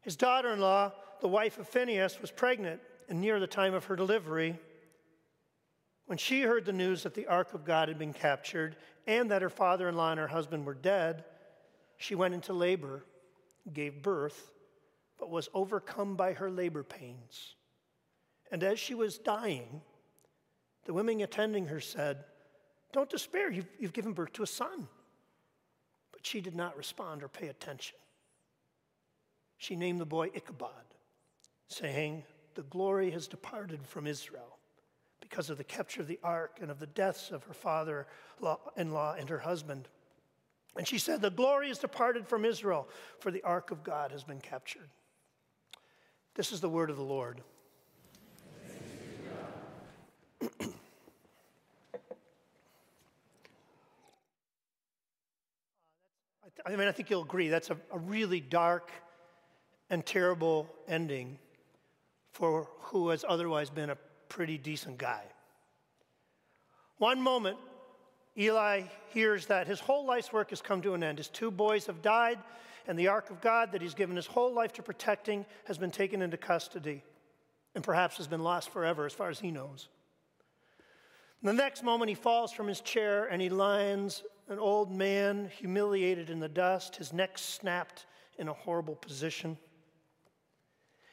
His 0.00 0.14
daughter 0.14 0.52
in 0.52 0.60
law, 0.60 0.92
the 1.20 1.26
wife 1.26 1.58
of 1.58 1.68
Phinehas, 1.68 2.20
was 2.20 2.30
pregnant 2.30 2.80
and 3.08 3.20
near 3.20 3.40
the 3.40 3.48
time 3.48 3.74
of 3.74 3.86
her 3.86 3.96
delivery. 3.96 4.56
When 6.06 6.18
she 6.18 6.42
heard 6.42 6.66
the 6.66 6.72
news 6.72 7.02
that 7.02 7.14
the 7.14 7.26
ark 7.26 7.52
of 7.52 7.64
God 7.64 7.88
had 7.88 7.98
been 7.98 8.12
captured 8.12 8.76
and 9.08 9.28
that 9.32 9.42
her 9.42 9.50
father 9.50 9.88
in 9.88 9.96
law 9.96 10.12
and 10.12 10.20
her 10.20 10.28
husband 10.28 10.66
were 10.66 10.74
dead, 10.74 11.24
she 11.96 12.14
went 12.14 12.34
into 12.34 12.52
labor, 12.52 13.04
gave 13.72 14.00
birth, 14.00 14.52
but 15.24 15.30
was 15.30 15.48
overcome 15.54 16.16
by 16.16 16.34
her 16.34 16.50
labor 16.50 16.82
pains. 16.82 17.54
And 18.52 18.62
as 18.62 18.78
she 18.78 18.94
was 18.94 19.16
dying, 19.16 19.80
the 20.84 20.92
women 20.92 21.22
attending 21.22 21.64
her 21.68 21.80
said, 21.80 22.24
Don't 22.92 23.08
despair, 23.08 23.50
you've, 23.50 23.70
you've 23.78 23.94
given 23.94 24.12
birth 24.12 24.34
to 24.34 24.42
a 24.42 24.46
son. 24.46 24.86
But 26.12 26.26
she 26.26 26.42
did 26.42 26.54
not 26.54 26.76
respond 26.76 27.22
or 27.22 27.28
pay 27.28 27.48
attention. 27.48 27.96
She 29.56 29.76
named 29.76 29.98
the 29.98 30.04
boy 30.04 30.28
Ichabod, 30.34 30.84
saying, 31.68 32.24
The 32.54 32.64
glory 32.64 33.10
has 33.12 33.26
departed 33.26 33.80
from 33.86 34.06
Israel 34.06 34.58
because 35.22 35.48
of 35.48 35.56
the 35.56 35.64
capture 35.64 36.02
of 36.02 36.06
the 36.06 36.20
ark 36.22 36.58
and 36.60 36.70
of 36.70 36.80
the 36.80 36.86
deaths 36.86 37.30
of 37.30 37.44
her 37.44 37.54
father 37.54 38.06
in 38.76 38.92
law 38.92 39.14
and 39.18 39.30
her 39.30 39.38
husband. 39.38 39.88
And 40.76 40.86
she 40.86 40.98
said, 40.98 41.22
The 41.22 41.30
glory 41.30 41.68
has 41.68 41.78
departed 41.78 42.28
from 42.28 42.44
Israel, 42.44 42.86
for 43.20 43.30
the 43.30 43.42
ark 43.42 43.70
of 43.70 43.82
God 43.82 44.10
has 44.12 44.22
been 44.22 44.42
captured. 44.42 44.90
This 46.34 46.52
is 46.52 46.60
the 46.60 46.68
word 46.68 46.90
of 46.90 46.96
the 46.96 47.02
Lord. 47.02 47.40
I 56.66 56.76
mean, 56.76 56.88
I 56.88 56.92
think 56.92 57.10
you'll 57.10 57.22
agree 57.22 57.48
that's 57.48 57.70
a, 57.70 57.76
a 57.92 57.98
really 57.98 58.40
dark 58.40 58.90
and 59.90 60.04
terrible 60.04 60.66
ending 60.88 61.38
for 62.32 62.68
who 62.80 63.10
has 63.10 63.24
otherwise 63.28 63.70
been 63.70 63.90
a 63.90 63.96
pretty 64.28 64.56
decent 64.56 64.98
guy. 64.98 65.22
One 66.98 67.20
moment, 67.20 67.58
Eli 68.36 68.84
hears 69.12 69.46
that 69.46 69.66
his 69.66 69.78
whole 69.78 70.06
life's 70.06 70.32
work 70.32 70.50
has 70.50 70.62
come 70.62 70.80
to 70.82 70.94
an 70.94 71.02
end. 71.02 71.18
His 71.18 71.28
two 71.28 71.50
boys 71.50 71.86
have 71.86 72.02
died, 72.02 72.38
and 72.86 72.98
the 72.98 73.08
ark 73.08 73.30
of 73.30 73.40
God 73.40 73.72
that 73.72 73.82
he's 73.82 73.94
given 73.94 74.16
his 74.16 74.26
whole 74.26 74.52
life 74.52 74.72
to 74.74 74.82
protecting 74.82 75.46
has 75.64 75.78
been 75.78 75.90
taken 75.90 76.22
into 76.22 76.36
custody 76.36 77.02
and 77.74 77.82
perhaps 77.82 78.16
has 78.18 78.26
been 78.26 78.42
lost 78.42 78.70
forever, 78.70 79.04
as 79.06 79.12
far 79.12 79.30
as 79.30 79.40
he 79.40 79.50
knows. 79.50 79.88
The 81.42 81.52
next 81.52 81.82
moment, 81.82 82.08
he 82.08 82.14
falls 82.14 82.52
from 82.52 82.68
his 82.68 82.80
chair 82.80 83.26
and 83.26 83.42
he 83.42 83.48
lands 83.48 84.22
an 84.48 84.58
old 84.58 84.92
man, 84.92 85.50
humiliated 85.58 86.30
in 86.30 86.40
the 86.40 86.48
dust, 86.48 86.96
his 86.96 87.12
neck 87.12 87.38
snapped 87.38 88.06
in 88.38 88.48
a 88.48 88.52
horrible 88.52 88.96
position. 88.96 89.56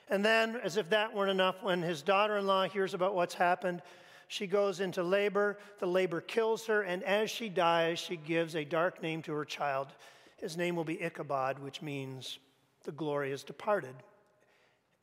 And 0.09 0.25
then, 0.25 0.57
as 0.57 0.75
if 0.75 0.89
that 0.89 1.13
weren't 1.13 1.31
enough, 1.31 1.63
when 1.63 1.81
his 1.81 2.01
daughter 2.01 2.37
in 2.37 2.45
law 2.45 2.67
hears 2.67 2.93
about 2.93 3.15
what's 3.15 3.33
happened, 3.33 3.81
she 4.27 4.47
goes 4.47 4.81
into 4.81 5.03
labor. 5.03 5.57
The 5.79 5.87
labor 5.87 6.19
kills 6.19 6.65
her, 6.67 6.81
and 6.81 7.03
as 7.03 7.29
she 7.29 7.47
dies, 7.47 7.99
she 7.99 8.17
gives 8.17 8.55
a 8.55 8.65
dark 8.65 9.01
name 9.01 9.21
to 9.23 9.33
her 9.33 9.45
child. 9.45 9.87
His 10.41 10.57
name 10.57 10.75
will 10.75 10.83
be 10.83 11.01
Ichabod, 11.01 11.59
which 11.59 11.81
means 11.83 12.39
the 12.83 12.91
glory 12.91 13.31
is 13.31 13.43
departed. 13.43 13.95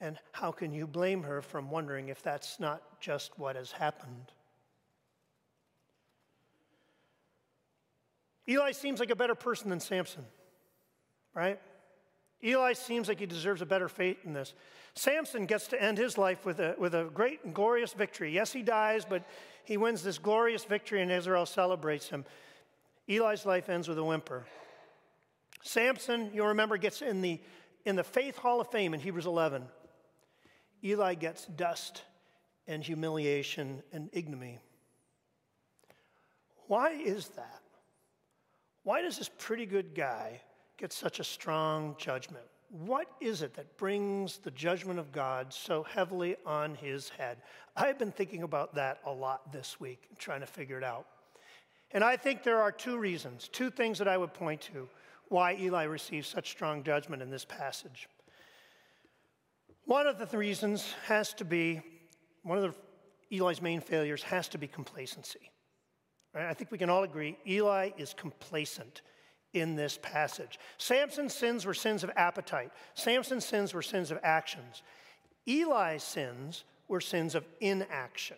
And 0.01 0.19
how 0.33 0.51
can 0.51 0.73
you 0.73 0.87
blame 0.87 1.23
her 1.23 1.41
from 1.41 1.71
wondering 1.71 2.09
if 2.09 2.23
that's 2.23 2.59
not 2.61 3.01
just 3.01 3.39
what 3.39 3.57
has 3.57 3.73
happened? 3.73 4.33
Eli 8.49 8.73
seems 8.73 8.99
like 8.99 9.11
a 9.11 9.17
better 9.17 9.35
person 9.35 9.71
than 9.71 9.79
Samson, 9.79 10.25
right? 11.35 11.61
Eli 12.43 12.73
seems 12.73 13.09
like 13.09 13.21
he 13.21 13.27
deserves 13.27 13.63
a 13.63 13.67
better 13.67 13.89
fate 13.89 14.19
in 14.25 14.33
this. 14.33 14.55
Samson 14.95 15.47
gets 15.47 15.69
to 15.69 15.83
end 15.83 15.99
his 15.99 16.17
life 16.17 16.45
with 16.47 16.59
a, 16.59 16.75
with 16.79 16.95
a 16.95 17.11
great 17.13 17.45
and 17.45 17.55
glorious 17.55 17.93
victory. 17.93 18.33
Yes, 18.33 18.53
he 18.53 18.63
dies, 18.63 19.05
but 19.05 19.25
he 19.65 19.77
wins 19.77 20.03
this 20.03 20.19
glorious 20.19 20.65
victory, 20.65 21.03
and 21.03 21.13
Israel 21.13 21.47
celebrates 21.47 22.09
him. 22.09 22.25
Eli's 23.09 23.45
life 23.45 23.69
ends 23.69 23.87
with 23.87 23.99
a 23.99 24.05
whimper. 24.05 24.45
Samson, 25.63 26.31
you'll 26.33 26.49
remember, 26.49 26.77
gets 26.77 27.03
in 27.03 27.21
the, 27.21 27.41
in 27.85 27.97
the 27.97 28.05
Faith 28.05 28.37
Hall 28.37 28.61
of 28.61 28.71
Fame 28.71 28.95
in 28.95 29.01
Hebrews 29.01 29.27
11. 29.27 29.65
Eli 30.85 31.15
gets 31.15 31.47
dust 31.47 32.03
and 32.67 32.83
humiliation 32.83 33.83
and 33.93 34.09
ignominy. 34.13 34.59
Why 36.67 36.91
is 36.91 37.29
that? 37.29 37.63
Why 38.85 39.03
does 39.03 39.19
this 39.19 39.31
pretty 39.39 39.67
good 39.67 39.95
guy 39.95 40.41
get 40.77 40.93
such 40.93 41.19
a 41.19 41.25
strong 41.25 41.97
judgment? 41.99 42.45
What 42.71 43.07
is 43.21 43.41
it 43.41 43.55
that 43.55 43.79
brings 43.79 44.39
the 44.39 44.51
judgment 44.51 44.99
of 44.99 45.11
God 45.11 45.53
so 45.53 45.83
heavily 45.83 46.37
on 46.45 46.75
his 46.75 47.09
head? 47.09 47.39
I've 47.75 47.99
been 47.99 48.13
thinking 48.13 48.43
about 48.43 48.75
that 48.75 49.01
a 49.07 49.11
lot 49.11 49.53
this 49.53 49.81
week, 49.81 50.09
trying 50.19 50.41
to 50.41 50.47
figure 50.47 50.77
it 50.77 50.85
out. 50.85 51.07
And 51.93 52.05
I 52.05 52.17
think 52.17 52.43
there 52.43 52.61
are 52.61 52.71
two 52.71 52.99
reasons, 52.99 53.49
two 53.49 53.71
things 53.71 53.99
that 53.99 54.09
I 54.09 54.19
would 54.19 54.35
point 54.35 54.61
to 54.73 54.89
why 55.29 55.57
Eli 55.59 55.85
receives 55.85 56.29
such 56.29 56.51
strong 56.51 56.83
judgment 56.83 57.23
in 57.23 57.31
this 57.31 57.45
passage. 57.45 58.09
One 59.85 60.07
of 60.07 60.19
the 60.31 60.37
reasons 60.37 60.95
has 61.07 61.33
to 61.35 61.45
be, 61.45 61.81
one 62.43 62.59
of 62.59 62.65
the, 62.65 62.75
Eli's 63.37 63.63
main 63.63 63.81
failures 63.81 64.23
has 64.25 64.49
to 64.49 64.59
be 64.59 64.67
complacency. 64.67 65.51
Right? 66.35 66.47
I 66.47 66.55
think 66.55 66.71
we 66.71 66.79
can 66.79 66.91
all 66.91 67.05
agree 67.05 67.39
Eli 67.47 67.91
is 67.97 68.15
complacent 68.15 69.03
in 69.55 69.77
this 69.77 69.99
passage. 70.01 70.59
Samson's 70.77 71.35
sins 71.35 71.65
were 71.65 71.75
sins 71.75 72.05
of 72.05 72.11
appetite, 72.17 72.71
Samson's 72.95 73.45
sins 73.45 73.73
were 73.73 73.83
sins 73.83 74.11
of 74.11 74.19
actions. 74.23 74.83
Eli's 75.47 76.03
sins 76.03 76.65
were 76.89 77.01
sins 77.01 77.35
of 77.35 77.45
inaction, 77.61 78.37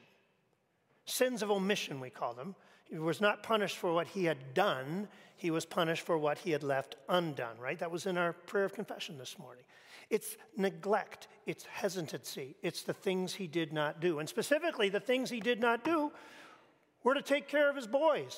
sins 1.04 1.42
of 1.42 1.50
omission, 1.50 1.99
we 1.99 2.11
call 2.11 2.35
them. 2.35 2.54
He 2.90 2.99
was 2.99 3.20
not 3.20 3.42
punished 3.42 3.76
for 3.76 3.92
what 3.92 4.09
he 4.09 4.25
had 4.25 4.52
done, 4.52 5.09
he 5.37 5.50
was 5.50 5.64
punished 5.64 6.04
for 6.04 6.18
what 6.18 6.38
he 6.38 6.50
had 6.50 6.62
left 6.62 6.97
undone, 7.09 7.56
right? 7.59 7.78
That 7.78 7.90
was 7.90 8.06
in 8.06 8.18
our 8.18 8.32
prayer 8.32 8.64
of 8.64 8.75
confession 8.75 9.16
this 9.16 9.38
morning. 9.38 9.64
It's 10.11 10.37
neglect, 10.56 11.28
it's 11.47 11.64
hesitancy, 11.64 12.56
it's 12.62 12.82
the 12.82 12.92
things 12.92 13.32
he 13.32 13.47
did 13.47 13.73
not 13.73 14.00
do. 14.00 14.18
And 14.18 14.28
specifically, 14.28 14.88
the 14.88 15.00
things 15.00 15.30
he 15.30 15.38
did 15.38 15.61
not 15.61 15.85
do 15.85 16.11
were 17.04 17.14
to 17.14 17.23
take 17.23 17.47
care 17.47 17.70
of 17.70 17.76
his 17.76 17.87
boys 17.87 18.37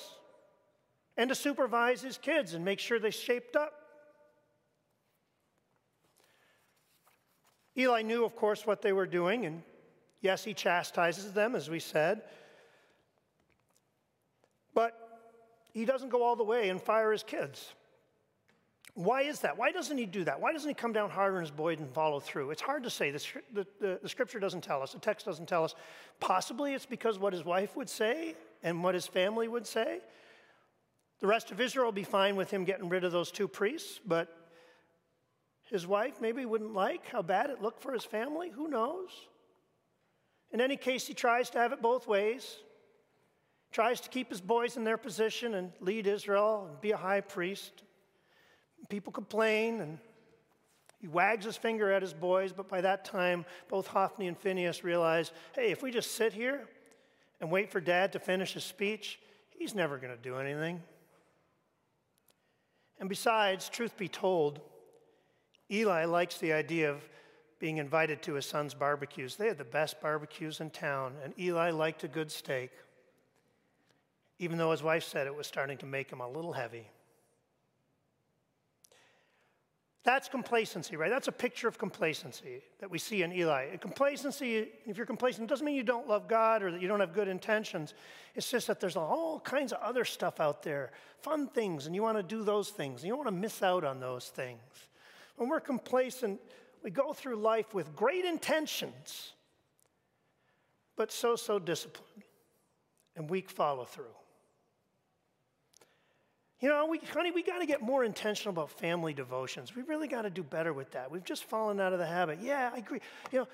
and 1.17 1.29
to 1.29 1.35
supervise 1.35 2.01
his 2.01 2.17
kids 2.17 2.53
and 2.53 2.63
make 2.63 2.79
sure 2.79 2.99
they 2.99 3.11
shaped 3.11 3.55
up. 3.55 3.73
Eli 7.75 8.03
knew, 8.03 8.23
of 8.23 8.35
course, 8.35 8.67
what 8.67 8.83
they 8.83 8.93
were 8.93 9.07
doing, 9.07 9.47
and 9.47 9.63
yes, 10.21 10.43
he 10.43 10.53
chastises 10.53 11.31
them, 11.33 11.55
as 11.55 11.71
we 11.71 11.79
said. 11.79 12.21
But 14.73 14.97
he 15.73 15.85
doesn't 15.85 16.09
go 16.09 16.23
all 16.23 16.35
the 16.35 16.43
way 16.43 16.69
and 16.69 16.81
fire 16.81 17.11
his 17.11 17.23
kids. 17.23 17.73
Why 18.95 19.23
is 19.23 19.39
that? 19.39 19.57
Why 19.57 19.71
doesn't 19.71 19.97
he 19.97 20.05
do 20.05 20.23
that? 20.25 20.39
Why 20.39 20.53
doesn't 20.53 20.69
he 20.69 20.75
come 20.75 20.93
down 20.93 21.09
harder 21.09 21.37
on 21.37 21.41
his 21.41 21.49
boy 21.49 21.73
and 21.73 21.89
follow 21.89 22.19
through? 22.19 22.51
It's 22.51 22.61
hard 22.61 22.83
to 22.83 22.91
say. 22.91 23.09
The, 23.09 23.25
the, 23.51 23.67
the, 23.79 23.99
the, 24.03 24.09
scripture 24.09 24.39
doesn't 24.39 24.61
tell 24.61 24.83
us, 24.83 24.93
the 24.93 24.99
text 24.99 25.25
doesn't 25.25 25.47
tell 25.47 25.63
us. 25.63 25.73
Possibly 26.19 26.75
it's 26.75 26.85
because 26.85 27.17
what 27.17 27.33
his 27.33 27.43
wife 27.43 27.75
would 27.75 27.89
say 27.89 28.35
and 28.61 28.83
what 28.83 28.93
his 28.93 29.07
family 29.07 29.47
would 29.47 29.65
say. 29.65 29.99
The 31.21 31.27
rest 31.27 31.49
of 31.49 31.59
Israel 31.59 31.85
will 31.85 31.91
be 31.91 32.03
fine 32.03 32.35
with 32.35 32.51
him 32.51 32.65
getting 32.65 32.87
rid 32.87 33.03
of 33.03 33.11
those 33.11 33.31
two 33.31 33.47
priests, 33.47 33.99
but 34.05 34.27
his 35.63 35.87
wife 35.87 36.21
maybe 36.21 36.45
wouldn't 36.45 36.73
like 36.73 37.07
how 37.07 37.23
bad 37.23 37.49
it 37.49 37.63
looked 37.63 37.81
for 37.81 37.93
his 37.93 38.03
family. 38.03 38.51
Who 38.51 38.67
knows? 38.67 39.09
In 40.51 40.61
any 40.61 40.77
case, 40.77 41.07
he 41.07 41.15
tries 41.15 41.49
to 41.51 41.57
have 41.57 41.73
it 41.73 41.81
both 41.81 42.07
ways. 42.07 42.57
Tries 43.73 43.99
to 44.01 44.09
keep 44.09 44.29
his 44.29 44.39
boys 44.39 44.77
in 44.77 44.83
their 44.83 44.97
position 44.97 45.55
and 45.55 45.71
lead 45.81 46.05
Israel 46.05 46.67
and 46.69 46.79
be 46.79 46.91
a 46.91 46.97
high 46.97 47.21
priest. 47.21 47.83
People 48.87 49.11
complain 49.11 49.81
and 49.81 49.97
he 50.99 51.07
wags 51.07 51.43
his 51.43 51.57
finger 51.57 51.91
at 51.91 52.03
his 52.03 52.13
boys, 52.13 52.53
but 52.53 52.69
by 52.69 52.81
that 52.81 53.03
time, 53.03 53.45
both 53.67 53.87
Hophni 53.87 54.27
and 54.27 54.37
Phinehas 54.37 54.83
realize 54.83 55.31
hey, 55.55 55.71
if 55.71 55.81
we 55.81 55.89
just 55.89 56.11
sit 56.11 56.33
here 56.33 56.67
and 57.41 57.49
wait 57.49 57.71
for 57.71 57.81
dad 57.81 58.13
to 58.13 58.19
finish 58.19 58.53
his 58.53 58.63
speech, 58.63 59.19
he's 59.49 59.73
never 59.73 59.97
going 59.97 60.15
to 60.15 60.21
do 60.21 60.37
anything. 60.37 60.79
And 62.99 63.09
besides, 63.09 63.69
truth 63.69 63.97
be 63.97 64.07
told, 64.07 64.61
Eli 65.71 66.05
likes 66.05 66.37
the 66.37 66.53
idea 66.53 66.91
of 66.91 67.01
being 67.59 67.77
invited 67.77 68.21
to 68.21 68.35
his 68.35 68.45
son's 68.45 68.75
barbecues. 68.75 69.35
They 69.35 69.47
had 69.47 69.57
the 69.57 69.63
best 69.63 69.99
barbecues 69.99 70.61
in 70.61 70.69
town, 70.69 71.15
and 71.23 71.33
Eli 71.39 71.71
liked 71.71 72.03
a 72.03 72.07
good 72.07 72.31
steak, 72.31 72.69
even 74.39 74.57
though 74.57 74.71
his 74.71 74.83
wife 74.83 75.03
said 75.03 75.27
it 75.27 75.35
was 75.35 75.47
starting 75.47 75.77
to 75.77 75.85
make 75.85 76.11
him 76.11 76.21
a 76.21 76.27
little 76.27 76.53
heavy. 76.53 76.87
That's 80.03 80.27
complacency, 80.27 80.97
right? 80.97 81.09
That's 81.09 81.29
a 81.29 81.33
picture 81.33 81.69
of 81.69 81.77
complacency 81.77 82.61
that 82.79 82.91
we 82.91 82.99
see 82.99 83.23
in 83.23 83.31
Eli. 83.31 83.77
Complacency, 83.77 84.67
if 84.85 84.97
you're 84.97 85.05
complacent, 85.05 85.47
doesn't 85.47 85.65
mean 85.65 85.77
you 85.77 85.83
don't 85.83 86.09
love 86.09 86.27
God 86.27 86.61
or 86.61 86.71
that 86.71 86.81
you 86.81 86.89
don't 86.89 86.99
have 86.99 87.13
good 87.13 87.29
intentions. 87.29 87.93
It's 88.35 88.51
just 88.51 88.67
that 88.67 88.81
there's 88.81 88.97
all 88.97 89.39
kinds 89.39 89.71
of 89.71 89.79
other 89.81 90.03
stuff 90.03 90.41
out 90.41 90.61
there, 90.61 90.91
fun 91.21 91.47
things, 91.47 91.85
and 91.85 91.95
you 91.95 92.01
want 92.01 92.17
to 92.17 92.23
do 92.23 92.43
those 92.43 92.69
things. 92.69 93.01
And 93.01 93.07
you 93.07 93.11
don't 93.11 93.19
want 93.19 93.29
to 93.29 93.41
miss 93.41 93.63
out 93.63 93.85
on 93.85 94.01
those 94.01 94.27
things. 94.27 94.59
When 95.37 95.47
we're 95.47 95.61
complacent, 95.61 96.41
we 96.83 96.91
go 96.91 97.13
through 97.13 97.37
life 97.37 97.73
with 97.73 97.95
great 97.95 98.25
intentions, 98.25 99.31
but 100.97 101.13
so 101.13 101.37
so 101.37 101.59
discipline 101.59 102.23
and 103.15 103.29
weak 103.29 103.49
follow 103.49 103.85
through. 103.85 104.05
You 106.63 106.69
know, 106.69 106.85
we, 106.85 106.99
honey, 107.13 107.31
we 107.31 107.43
got 107.43 107.59
to 107.59 107.65
get 107.65 107.81
more 107.81 108.05
intentional 108.05 108.53
about 108.53 108.71
family 108.71 109.13
devotions. 109.13 109.75
We 109.75 109.81
really 109.81 110.07
got 110.07 110.21
to 110.21 110.29
do 110.29 110.41
better 110.41 110.71
with 110.71 110.91
that. 110.91 111.11
We've 111.11 111.25
just 111.25 111.43
fallen 111.43 111.81
out 111.81 111.91
of 111.91 111.99
the 111.99 112.05
habit. 112.05 112.39
Yeah, 112.41 112.71
I 112.73 112.77
agree. 112.77 113.01
You 113.33 113.39
know, 113.39 113.47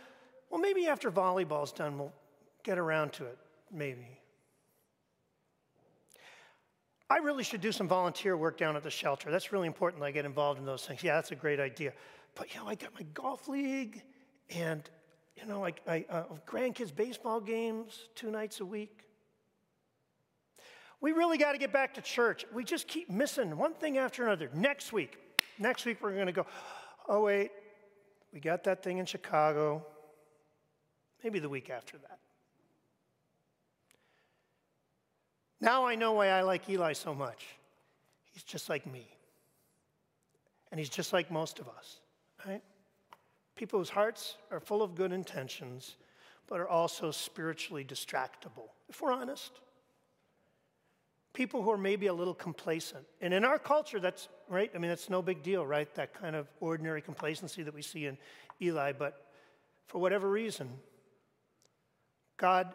Well, 0.51 0.61
maybe 0.61 0.85
after 0.85 1.09
volleyball's 1.09 1.71
done, 1.71 1.97
we'll 1.97 2.13
get 2.61 2.77
around 2.77 3.13
to 3.13 3.25
it. 3.25 3.39
Maybe. 3.71 4.05
I 7.09 7.17
really 7.17 7.43
should 7.43 7.61
do 7.61 7.71
some 7.71 7.87
volunteer 7.87 8.37
work 8.37 8.59
down 8.59 8.75
at 8.75 8.83
the 8.83 8.91
shelter. 8.91 9.31
That's 9.31 9.51
really 9.51 9.65
important. 9.65 10.03
I 10.03 10.11
get 10.11 10.25
involved 10.25 10.59
in 10.59 10.65
those 10.67 10.85
things. 10.85 11.01
Yeah, 11.01 11.15
that's 11.15 11.31
a 11.31 11.35
great 11.35 11.59
idea. 11.59 11.93
But 12.35 12.53
you 12.53 12.59
know, 12.59 12.67
I 12.67 12.75
got 12.75 12.93
my 12.93 13.07
golf 13.15 13.47
league, 13.47 14.03
and 14.51 14.87
you 15.35 15.47
know, 15.47 15.59
like 15.59 15.81
I, 15.87 16.05
uh, 16.11 16.25
grandkids 16.45 16.95
baseball 16.95 17.41
games 17.41 18.07
two 18.13 18.29
nights 18.29 18.59
a 18.59 18.65
week. 18.65 19.08
We 21.01 21.11
really 21.11 21.37
got 21.37 21.53
to 21.53 21.57
get 21.57 21.71
back 21.71 21.93
to 21.95 22.01
church. 22.01 22.45
We 22.53 22.63
just 22.63 22.87
keep 22.87 23.09
missing 23.09 23.57
one 23.57 23.73
thing 23.73 23.97
after 23.97 24.25
another. 24.25 24.49
Next 24.53 24.91
week, 24.91 25.17
next 25.57 25.85
week 25.85 25.97
we're 26.01 26.13
going 26.13 26.27
to 26.27 26.33
go. 26.33 26.45
Oh 27.07 27.23
wait, 27.23 27.51
we 28.33 28.39
got 28.39 28.63
that 28.65 28.83
thing 28.83 28.97
in 28.97 29.05
Chicago. 29.05 29.85
Maybe 31.23 31.39
the 31.39 31.49
week 31.49 31.69
after 31.69 31.97
that. 31.97 32.19
Now 35.61 35.85
I 35.85 35.95
know 35.95 36.13
why 36.13 36.27
I 36.27 36.41
like 36.41 36.69
Eli 36.69 36.93
so 36.93 37.13
much. 37.13 37.45
He's 38.31 38.43
just 38.43 38.69
like 38.69 38.85
me. 38.85 39.07
And 40.71 40.79
he's 40.79 40.89
just 40.89 41.13
like 41.13 41.31
most 41.31 41.59
of 41.59 41.67
us, 41.67 41.99
right? 42.47 42.61
People 43.55 43.79
whose 43.79 43.89
hearts 43.89 44.37
are 44.51 44.59
full 44.59 44.81
of 44.81 44.95
good 44.95 45.11
intentions, 45.11 45.95
but 46.47 46.59
are 46.59 46.69
also 46.69 47.11
spiritually 47.11 47.83
distractible, 47.83 48.69
if 48.87 49.01
we're 49.01 49.11
honest. 49.11 49.51
People 51.33 51.61
who 51.61 51.71
are 51.71 51.77
maybe 51.77 52.07
a 52.07 52.13
little 52.13 52.33
complacent. 52.33 53.05
And 53.21 53.33
in 53.33 53.45
our 53.45 53.59
culture, 53.59 53.99
that's 53.99 54.29
right. 54.47 54.71
I 54.73 54.77
mean, 54.77 54.89
that's 54.89 55.09
no 55.09 55.21
big 55.21 55.43
deal, 55.43 55.65
right? 55.65 55.93
That 55.95 56.13
kind 56.13 56.35
of 56.35 56.47
ordinary 56.59 57.01
complacency 57.01 57.63
that 57.63 57.73
we 57.73 57.81
see 57.81 58.05
in 58.07 58.17
Eli. 58.61 58.93
But 58.93 59.25
for 59.87 59.99
whatever 59.99 60.29
reason, 60.29 60.69
God 62.37 62.73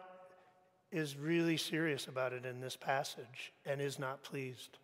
is 0.91 1.17
really 1.17 1.57
serious 1.57 2.07
about 2.07 2.31
it 2.31 2.45
in 2.45 2.61
this 2.61 2.77
passage 2.77 3.51
and 3.65 3.81
is 3.81 3.99
not 3.99 4.23
pleased. 4.23 4.77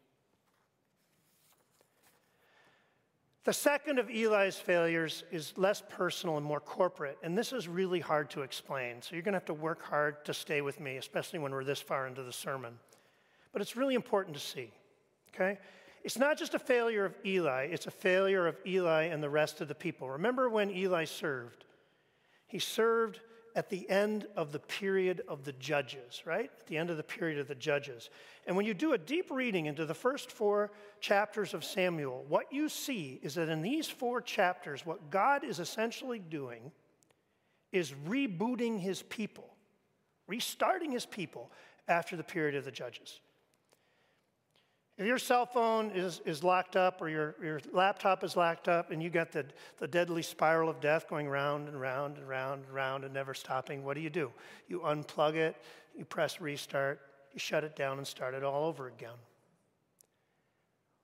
The 3.44 3.54
second 3.54 3.98
of 3.98 4.10
Eli's 4.10 4.58
failures 4.58 5.24
is 5.32 5.54
less 5.58 5.82
personal 5.90 6.38
and 6.38 6.46
more 6.46 6.60
corporate, 6.60 7.18
and 7.24 7.36
this 7.36 7.54
is 7.54 7.68
really 7.68 8.00
hard 8.00 8.30
to 8.32 8.42
explain. 8.42 9.02
So 9.02 9.16
you're 9.16 9.24
going 9.24 9.34
to 9.34 9.38
have 9.38 9.46
to 9.46 9.54
work 9.56 9.82
hard 9.82 10.24
to 10.26 10.34
stay 10.34 10.62
with 10.62 10.80
me, 10.80 10.98
especially 10.98 11.40
when 11.40 11.52
we're 11.52 11.64
this 11.64 11.82
far 11.82 12.06
into 12.06 12.22
the 12.22 12.34
sermon. 12.34 12.78
But 13.54 13.62
it's 13.62 13.76
really 13.76 13.96
important 13.96 14.36
to 14.36 14.42
see, 14.42 14.72
okay? 15.34 15.58
It's 16.04 16.18
not 16.18 16.38
just 16.38 16.54
a 16.54 16.60
failure 16.60 17.06
of 17.06 17.16
Eli, 17.26 17.66
it's 17.66 17.88
a 17.88 17.92
failure 17.92 18.48
of 18.48 18.58
Eli 18.66 19.04
and 19.04 19.22
the 19.22 19.30
rest 19.30 19.62
of 19.62 19.68
the 19.68 19.76
people. 19.76 20.10
Remember 20.10 20.50
when 20.50 20.72
Eli 20.72 21.06
served? 21.06 21.66
He 22.48 22.60
served 22.60 23.20
at 23.56 23.70
the 23.70 23.90
end 23.90 24.28
of 24.36 24.52
the 24.52 24.60
period 24.60 25.22
of 25.28 25.44
the 25.44 25.52
judges, 25.54 26.24
right? 26.26 26.50
At 26.60 26.68
the 26.68 26.78
end 26.78 26.90
of 26.90 26.98
the 26.98 27.04
period 27.04 27.38
of 27.40 27.48
the 27.48 27.56
judges. 27.56 28.10
And 28.48 28.56
when 28.56 28.66
you 28.66 28.74
do 28.74 28.94
a 28.94 28.98
deep 28.98 29.30
reading 29.30 29.66
into 29.66 29.86
the 29.86 29.94
first 29.94 30.32
four 30.32 30.72
chapters 31.00 31.54
of 31.54 31.64
Samuel, 31.64 32.26
what 32.28 32.52
you 32.52 32.70
see 32.70 33.20
is 33.22 33.36
that 33.36 33.50
in 33.50 33.62
these 33.62 33.88
four 33.88 34.22
chapters, 34.22 34.86
what 34.86 35.10
God 35.10 35.44
is 35.44 35.60
essentially 35.60 36.20
doing 36.20 36.72
is 37.72 37.94
rebooting 38.08 38.80
his 38.80 39.02
people, 39.04 39.50
restarting 40.28 40.92
his 40.92 41.06
people 41.06 41.52
after 41.88 42.16
the 42.16 42.24
period 42.24 42.56
of 42.56 42.66
the 42.66 42.72
judges. 42.72 43.20
If 45.02 45.08
your 45.08 45.18
cell 45.18 45.48
phone 45.48 45.90
is, 45.96 46.22
is 46.26 46.44
locked 46.44 46.76
up 46.76 47.02
or 47.02 47.10
your, 47.10 47.34
your 47.42 47.60
laptop 47.74 48.24
is 48.24 48.38
locked 48.38 48.68
up 48.68 48.92
and 48.92 49.02
you 49.02 49.10
got 49.10 49.32
the, 49.32 49.48
the 49.80 49.88
deadly 49.88 50.22
spiral 50.22 50.70
of 50.70 50.80
death 50.80 51.08
going 51.10 51.28
round 51.28 51.68
and 51.70 51.82
round 51.82 52.18
and 52.18 52.30
round 52.30 52.66
and 52.66 52.72
round 52.72 53.04
and 53.04 53.12
never 53.12 53.34
stopping, 53.34 53.84
what 53.84 53.96
do 53.96 54.02
you 54.02 54.12
do? 54.12 54.32
You 54.68 54.82
unplug 54.82 55.34
it, 55.34 55.56
you 55.98 56.06
press 56.06 56.40
restart, 56.40 57.00
you 57.34 57.40
shut 57.40 57.64
it 57.64 57.76
down 57.76 57.98
and 57.98 58.06
start 58.06 58.36
it 58.36 58.44
all 58.44 58.66
over 58.66 58.90
again. 58.90 59.18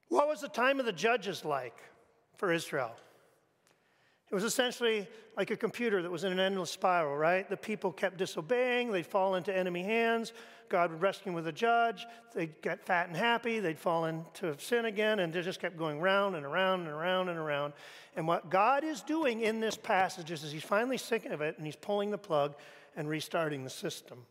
What 0.09 0.27
was 0.27 0.41
the 0.41 0.47
time 0.47 0.79
of 0.79 0.85
the 0.85 0.93
judges 0.93 1.43
like 1.43 1.79
for 2.35 2.53
Israel? 2.53 2.95
It 4.29 4.35
was 4.35 4.43
essentially 4.43 5.07
like 5.37 5.51
a 5.51 5.55
computer 5.55 6.01
that 6.01 6.11
was 6.11 6.25
in 6.25 6.31
an 6.33 6.39
endless 6.39 6.71
spiral, 6.71 7.15
right? 7.15 7.49
The 7.49 7.55
people 7.55 7.91
kept 7.91 8.17
disobeying, 8.17 8.91
they'd 8.91 9.05
fall 9.05 9.35
into 9.35 9.55
enemy 9.55 9.83
hands. 9.83 10.33
God 10.67 10.91
would 10.91 11.01
rescue 11.01 11.25
them 11.25 11.35
with 11.35 11.47
a 11.47 11.51
judge. 11.53 12.05
They'd 12.33 12.61
get 12.61 12.85
fat 12.85 13.07
and 13.07 13.15
happy, 13.15 13.59
they'd 13.59 13.79
fall 13.79 14.05
into 14.05 14.59
sin 14.59 14.85
again, 14.85 15.19
and 15.19 15.31
they 15.31 15.41
just 15.41 15.61
kept 15.61 15.77
going 15.77 16.01
round 16.01 16.35
and 16.35 16.45
around 16.45 16.81
and 16.81 16.89
around 16.89 17.29
and 17.29 17.37
around. 17.37 17.73
And 18.17 18.27
what 18.27 18.49
God 18.49 18.83
is 18.83 19.01
doing 19.01 19.41
in 19.41 19.61
this 19.61 19.77
passage 19.77 20.29
is 20.31 20.51
he's 20.51 20.63
finally 20.63 20.97
sick 20.97 21.25
of 21.25 21.39
it 21.41 21.57
and 21.57 21.65
he's 21.65 21.75
pulling 21.75 22.11
the 22.11 22.17
plug 22.17 22.55
and 22.97 23.07
restarting 23.07 23.63
the 23.63 23.69
system. 23.69 24.25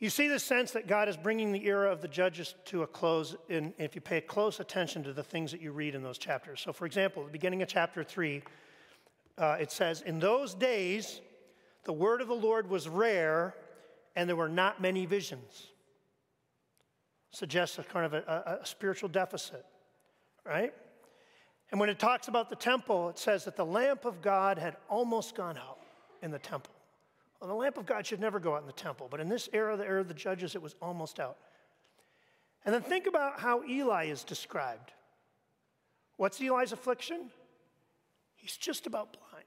You 0.00 0.08
see 0.08 0.28
the 0.28 0.38
sense 0.38 0.70
that 0.70 0.86
God 0.86 1.10
is 1.10 1.16
bringing 1.18 1.52
the 1.52 1.66
era 1.66 1.92
of 1.92 2.00
the 2.00 2.08
judges 2.08 2.54
to 2.66 2.82
a 2.82 2.86
close 2.86 3.36
in, 3.50 3.74
if 3.76 3.94
you 3.94 4.00
pay 4.00 4.22
close 4.22 4.58
attention 4.58 5.04
to 5.04 5.12
the 5.12 5.22
things 5.22 5.52
that 5.52 5.60
you 5.60 5.72
read 5.72 5.94
in 5.94 6.02
those 6.02 6.16
chapters. 6.16 6.62
So, 6.62 6.72
for 6.72 6.86
example, 6.86 7.22
the 7.22 7.30
beginning 7.30 7.60
of 7.60 7.68
chapter 7.68 8.02
3, 8.02 8.42
uh, 9.36 9.58
it 9.60 9.70
says, 9.70 10.00
In 10.00 10.18
those 10.18 10.54
days, 10.54 11.20
the 11.84 11.92
word 11.92 12.22
of 12.22 12.28
the 12.28 12.34
Lord 12.34 12.70
was 12.70 12.88
rare, 12.88 13.54
and 14.16 14.26
there 14.26 14.36
were 14.36 14.48
not 14.48 14.80
many 14.80 15.04
visions. 15.04 15.66
Suggests 17.30 17.78
a 17.78 17.82
kind 17.82 18.06
of 18.06 18.14
a, 18.14 18.22
a, 18.26 18.62
a 18.62 18.66
spiritual 18.66 19.10
deficit, 19.10 19.66
right? 20.46 20.72
And 21.70 21.78
when 21.78 21.90
it 21.90 21.98
talks 21.98 22.28
about 22.28 22.48
the 22.48 22.56
temple, 22.56 23.10
it 23.10 23.18
says 23.18 23.44
that 23.44 23.54
the 23.54 23.66
lamp 23.66 24.06
of 24.06 24.22
God 24.22 24.56
had 24.56 24.76
almost 24.88 25.36
gone 25.36 25.58
out 25.58 25.78
in 26.22 26.30
the 26.30 26.38
temple. 26.38 26.72
The 27.40 27.54
lamp 27.54 27.78
of 27.78 27.86
God 27.86 28.06
should 28.06 28.20
never 28.20 28.38
go 28.38 28.54
out 28.54 28.60
in 28.60 28.66
the 28.66 28.72
temple, 28.72 29.08
but 29.10 29.18
in 29.18 29.28
this 29.28 29.48
era, 29.52 29.76
the 29.76 29.84
era 29.84 30.00
of 30.00 30.08
the 30.08 30.14
judges, 30.14 30.54
it 30.54 30.62
was 30.62 30.74
almost 30.82 31.18
out. 31.18 31.38
And 32.64 32.74
then 32.74 32.82
think 32.82 33.06
about 33.06 33.40
how 33.40 33.64
Eli 33.64 34.06
is 34.06 34.24
described. 34.24 34.92
What's 36.16 36.38
Eli's 36.40 36.72
affliction? 36.72 37.30
He's 38.34 38.56
just 38.56 38.86
about 38.86 39.16
blind. 39.16 39.44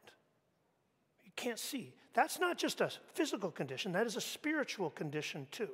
He 1.21 1.31
can't 1.35 1.59
see. 1.59 1.93
That's 2.15 2.39
not 2.39 2.57
just 2.57 2.81
a 2.81 2.91
physical 3.13 3.51
condition, 3.51 3.91
that 3.91 4.07
is 4.07 4.15
a 4.15 4.21
spiritual 4.21 4.89
condition 4.89 5.47
too. 5.51 5.69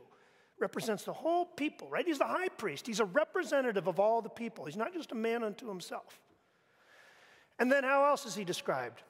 Represents 0.60 1.03
the 1.03 1.13
whole 1.13 1.45
people, 1.45 1.89
right? 1.89 2.05
He's 2.05 2.19
the 2.19 2.25
high 2.25 2.49
priest. 2.49 2.86
He's 2.86 2.99
a 2.99 3.05
representative 3.05 3.88
of 3.88 3.97
all 3.97 4.21
the 4.21 4.29
people. 4.29 4.65
He's 4.65 4.75
not 4.75 4.93
just 4.93 5.13
a 5.13 5.15
man 5.15 5.41
unto 5.41 5.69
himself. 5.69 6.19
And 7.60 7.71
then 7.71 7.86
how 7.86 8.05
else 8.05 8.25
is 8.25 8.36
he 8.36 8.43
described? 8.43 9.01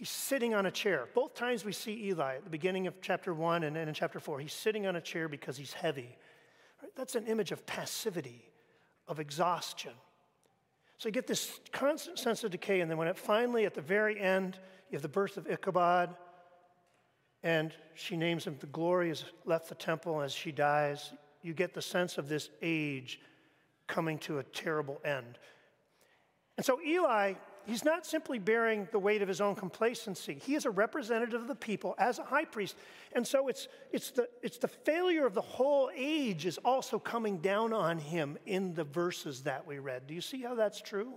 He's 0.00 0.08
sitting 0.08 0.54
on 0.54 0.64
a 0.64 0.70
chair. 0.70 1.08
Both 1.14 1.34
times 1.34 1.62
we 1.62 1.72
see 1.72 2.06
Eli 2.06 2.36
at 2.36 2.44
the 2.44 2.48
beginning 2.48 2.86
of 2.86 3.02
chapter 3.02 3.34
one 3.34 3.64
and 3.64 3.76
then 3.76 3.86
in 3.86 3.92
chapter 3.92 4.18
four, 4.18 4.40
he's 4.40 4.54
sitting 4.54 4.86
on 4.86 4.96
a 4.96 5.00
chair 5.00 5.28
because 5.28 5.58
he's 5.58 5.74
heavy. 5.74 6.16
Right? 6.82 6.90
That's 6.96 7.16
an 7.16 7.26
image 7.26 7.52
of 7.52 7.66
passivity, 7.66 8.42
of 9.06 9.20
exhaustion. 9.20 9.92
So 10.96 11.10
you 11.10 11.12
get 11.12 11.26
this 11.26 11.60
constant 11.70 12.18
sense 12.18 12.42
of 12.44 12.50
decay, 12.50 12.80
and 12.80 12.90
then 12.90 12.96
when 12.96 13.08
it 13.08 13.18
finally, 13.18 13.66
at 13.66 13.74
the 13.74 13.82
very 13.82 14.18
end, 14.18 14.58
you 14.90 14.96
have 14.96 15.02
the 15.02 15.08
birth 15.08 15.36
of 15.36 15.46
Ichabod, 15.46 16.16
and 17.42 17.74
she 17.92 18.16
names 18.16 18.46
him 18.46 18.56
the 18.58 18.68
glory 18.68 19.08
has 19.08 19.24
left 19.44 19.68
the 19.68 19.74
temple 19.74 20.22
as 20.22 20.32
she 20.32 20.50
dies. 20.50 21.12
You 21.42 21.52
get 21.52 21.74
the 21.74 21.82
sense 21.82 22.16
of 22.16 22.26
this 22.26 22.48
age 22.62 23.20
coming 23.86 24.16
to 24.20 24.38
a 24.38 24.44
terrible 24.44 24.98
end. 25.04 25.38
And 26.56 26.64
so 26.64 26.80
Eli 26.80 27.34
he's 27.66 27.84
not 27.84 28.06
simply 28.06 28.38
bearing 28.38 28.88
the 28.92 28.98
weight 28.98 29.22
of 29.22 29.28
his 29.28 29.40
own 29.40 29.54
complacency. 29.54 30.40
He 30.44 30.54
is 30.54 30.64
a 30.64 30.70
representative 30.70 31.40
of 31.40 31.48
the 31.48 31.54
people 31.54 31.94
as 31.98 32.18
a 32.18 32.24
high 32.24 32.44
priest. 32.44 32.76
And 33.12 33.26
so 33.26 33.48
it's, 33.48 33.68
it's, 33.92 34.10
the, 34.10 34.28
it's 34.42 34.58
the 34.58 34.68
failure 34.68 35.26
of 35.26 35.34
the 35.34 35.40
whole 35.40 35.90
age 35.94 36.46
is 36.46 36.58
also 36.58 36.98
coming 36.98 37.38
down 37.38 37.72
on 37.72 37.98
him 37.98 38.38
in 38.46 38.74
the 38.74 38.84
verses 38.84 39.42
that 39.42 39.66
we 39.66 39.78
read. 39.78 40.06
Do 40.06 40.14
you 40.14 40.20
see 40.20 40.42
how 40.42 40.54
that's 40.54 40.80
true? 40.80 41.14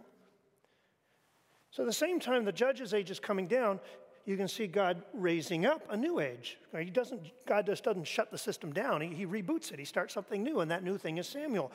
So 1.72 1.84
at 1.84 1.88
the 1.88 1.94
same 1.94 2.20
time 2.20 2.46
the 2.46 2.52
judge's 2.52 2.94
age 2.94 3.10
is 3.10 3.20
coming 3.20 3.48
down, 3.48 3.80
you 4.26 4.38
can 4.38 4.48
see 4.48 4.68
God 4.68 5.04
raising 5.14 5.66
up 5.66 5.82
a 5.90 5.98
new 5.98 6.20
age. 6.20 6.58
He 6.78 6.90
doesn't, 6.90 7.22
God 7.46 7.66
just 7.66 7.84
doesn't 7.84 8.08
shut 8.08 8.32
the 8.32 8.38
system 8.38 8.72
down. 8.72 9.02
He, 9.02 9.10
he 9.10 9.26
reboots 9.26 9.72
it. 9.72 9.80
He 9.80 9.86
starts 9.86 10.14
something 10.14 10.44
new, 10.44 10.62
and 10.62 10.72
that 10.72 10.84
new 10.84 10.98
thing 10.98 11.18
is 11.18 11.28
Samuel. 11.28 11.72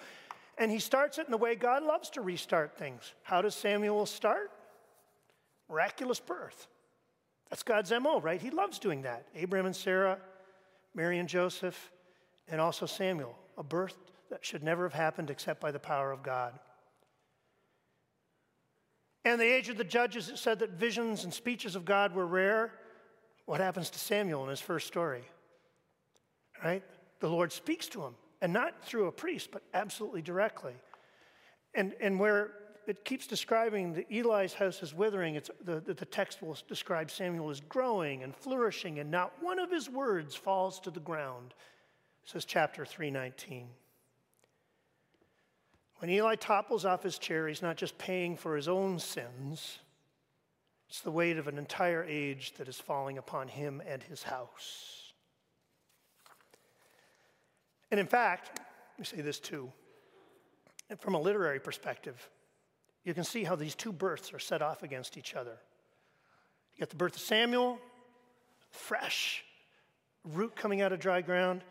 And 0.57 0.71
he 0.71 0.79
starts 0.79 1.19
it 1.19 1.27
in 1.27 1.31
the 1.31 1.37
way 1.37 1.55
God 1.55 1.83
loves 1.83 2.11
to 2.11 2.21
restart 2.21 2.77
things. 2.77 3.13
How 3.23 3.43
does 3.43 3.55
Samuel 3.55 4.07
start? 4.07 4.51
Miraculous 5.69 6.21
birth. 6.21 6.67
That's 7.51 7.63
God's 7.63 7.91
MO, 7.91 8.21
right? 8.21 8.41
He 8.41 8.51
loves 8.51 8.79
doing 8.79 9.03
that. 9.03 9.27
Abraham 9.35 9.67
and 9.67 9.77
Sarah, 9.77 10.19
Mary 10.95 11.19
and 11.19 11.29
Joseph, 11.29 11.91
and 12.49 12.61
also 12.61 12.87
Samuel, 12.87 13.37
a 13.57 13.63
birth 13.63 13.97
that 14.31 14.45
should 14.45 14.63
never 14.63 14.85
have 14.85 14.93
happened 14.93 15.31
except 15.31 15.61
by 15.61 15.71
the 15.71 15.79
power 15.79 16.13
of 16.13 16.23
God. 16.23 16.59
And 19.25 19.41
the 19.41 19.45
age 19.45 19.69
of 19.69 19.77
the 19.77 19.85
judges, 19.85 20.29
it 20.29 20.39
said 20.39 20.59
that 20.61 20.71
visions 20.71 21.25
and 21.25 21.33
speeches 21.33 21.77
of 21.77 21.85
God 21.85 22.15
were 22.15 22.27
rare. 22.27 22.73
What 23.47 23.61
happens 23.61 23.91
to 23.91 23.99
Samuel 23.99 24.45
in 24.45 24.51
his 24.51 24.61
first 24.61 24.87
story? 24.87 25.23
Right? 26.63 26.83
The 27.21 27.29
Lord 27.29 27.53
speaks 27.53 27.89
to 27.89 28.03
him, 28.03 28.15
and 28.41 28.53
not 28.53 28.83
through 28.83 29.07
a 29.07 29.13
priest, 29.13 29.51
but 29.51 29.63
absolutely 29.75 30.23
directly. 30.23 30.75
And, 31.75 31.95
and 32.01 32.19
where 32.19 32.53
it 32.89 33.05
keeps 33.05 33.27
describing 33.27 33.93
that 33.95 34.07
Eli's 34.11 34.55
house 34.55 34.83
is 34.83 34.95
withering. 34.95 35.35
It's, 35.35 35.51
the, 35.63 35.81
the, 35.81 35.95
the 35.95 36.05
text 36.05 36.43
will 36.43 36.57
describe 36.69 37.11
Samuel 37.11 37.51
as 37.51 37.61
growing 37.61 38.23
and 38.23 38.35
flourishing, 38.35 38.99
and 38.99 39.11
not 39.11 39.33
one 39.43 39.59
of 39.59 39.71
his 39.71 39.91
words 39.91 40.35
falls 40.35 40.81
to 40.81 40.91
the 40.91 41.01
ground, 41.01 41.55
says 42.25 42.45
chapter 42.45 42.87
319. 42.87 43.69
When 45.97 46.11
Eli 46.11 46.37
topples 46.37 46.85
off 46.85 47.03
his 47.03 47.19
chair, 47.19 47.47
he's 47.49 47.63
not 47.63 47.77
just 47.77 47.99
paying 47.99 48.37
for 48.37 48.57
his 48.57 48.69
own 48.69 48.99
sins, 48.99 49.81
it's 50.89 51.01
the 51.01 51.11
weight 51.11 51.37
of 51.37 51.49
an 51.49 51.59
entire 51.59 52.03
age 52.05 52.55
that 52.57 52.69
is 52.69 52.81
falling 52.81 53.19
upon 53.19 53.49
him 53.49 53.83
and 53.87 54.03
his 54.03 54.23
house. 54.23 55.13
And 57.91 58.01
in 58.01 58.07
fact, 58.07 58.59
let 58.59 58.99
me 58.99 59.05
say 59.05 59.23
this 59.23 59.39
too 59.39 59.71
from 61.01 61.15
a 61.15 61.21
literary 61.21 61.61
perspective, 61.61 62.31
you 63.05 63.15
can 63.15 63.25
see 63.25 63.45
how 63.45 63.57
these 63.57 63.75
two 63.75 63.93
births 63.93 64.33
are 64.33 64.39
set 64.39 64.63
off 64.63 64.83
against 64.83 65.17
each 65.17 65.35
other. 65.35 65.59
You 66.75 66.81
got 66.81 66.91
the 66.91 66.97
birth 66.97 67.17
of 67.17 67.23
Samuel, 67.23 67.79
fresh, 68.71 69.45
root 70.25 70.55
coming 70.55 70.81
out 70.81 70.93
of 70.93 71.01
dry 71.01 71.23
ground. 71.23 71.63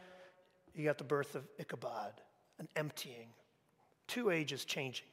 You 0.74 0.84
got 0.84 0.98
the 0.98 1.04
birth 1.04 1.36
of 1.36 1.48
Ichabod, 1.60 2.14
an 2.60 2.68
emptying, 2.76 3.30
two 4.08 4.30
ages 4.30 4.66
changing. 4.66 5.08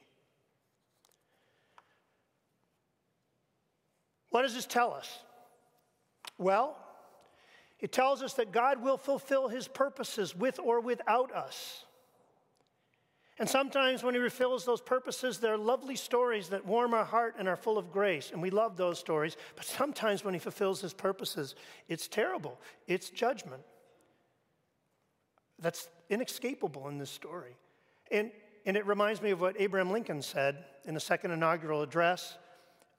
What 4.29 4.41
does 4.41 4.53
this 4.53 4.65
tell 4.65 4.93
us? 4.93 5.19
Well, 6.37 6.75
it 7.79 7.93
tells 7.93 8.21
us 8.21 8.33
that 8.33 8.51
God 8.51 8.81
will 8.81 8.97
fulfill 8.97 9.47
his 9.47 9.67
purposes 9.67 10.35
with 10.35 10.59
or 10.59 10.81
without 10.81 11.33
us. 11.33 11.84
And 13.37 13.49
sometimes 13.49 14.01
when 14.01 14.15
He 14.15 14.21
fulfills 14.21 14.65
those 14.65 14.81
purposes, 14.81 15.39
they're 15.39 15.57
lovely 15.57 15.95
stories 15.95 16.49
that 16.49 16.65
warm 16.65 16.93
our 16.93 17.03
heart 17.03 17.35
and 17.37 17.47
are 17.47 17.57
full 17.57 17.77
of 17.77 17.91
grace. 17.91 18.31
And 18.31 18.41
we 18.41 18.49
love 18.49 18.77
those 18.77 18.97
stories. 18.97 19.35
But 19.55 19.65
sometimes 19.65 20.23
when 20.23 20.33
He 20.33 20.39
fulfills 20.39 20.81
His 20.81 20.93
purposes, 20.93 21.55
it's 21.89 22.07
terrible, 22.07 22.59
it's 22.87 23.09
judgment. 23.09 23.63
That's 25.59 25.89
inescapable 26.09 26.87
in 26.87 26.97
this 26.97 27.09
story. 27.09 27.57
And, 28.11 28.31
and 28.65 28.77
it 28.77 28.85
reminds 28.85 29.21
me 29.21 29.31
of 29.31 29.41
what 29.41 29.59
Abraham 29.59 29.91
Lincoln 29.91 30.21
said 30.21 30.63
in 30.85 30.93
the 30.93 30.99
second 30.99 31.31
inaugural 31.31 31.81
address 31.81 32.37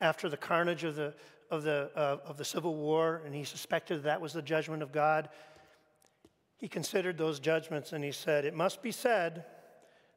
after 0.01 0.29
the 0.29 0.37
carnage 0.37 0.85
of 0.85 0.97
the, 0.97 1.15
of 1.51 1.63
the, 1.63 1.91
uh, 1.97 2.19
of 2.27 2.37
the 2.37 2.45
Civil 2.45 2.75
War, 2.75 3.23
and 3.25 3.35
he 3.35 3.45
suspected 3.45 4.03
that 4.03 4.21
was 4.21 4.33
the 4.33 4.43
judgment 4.43 4.83
of 4.83 4.93
God. 4.93 5.29
He 6.59 6.69
considered 6.69 7.19
those 7.19 7.41
judgments 7.41 7.93
and 7.93 8.03
he 8.03 8.13
said, 8.13 8.45
It 8.45 8.55
must 8.55 8.83
be 8.83 8.91
said 8.91 9.45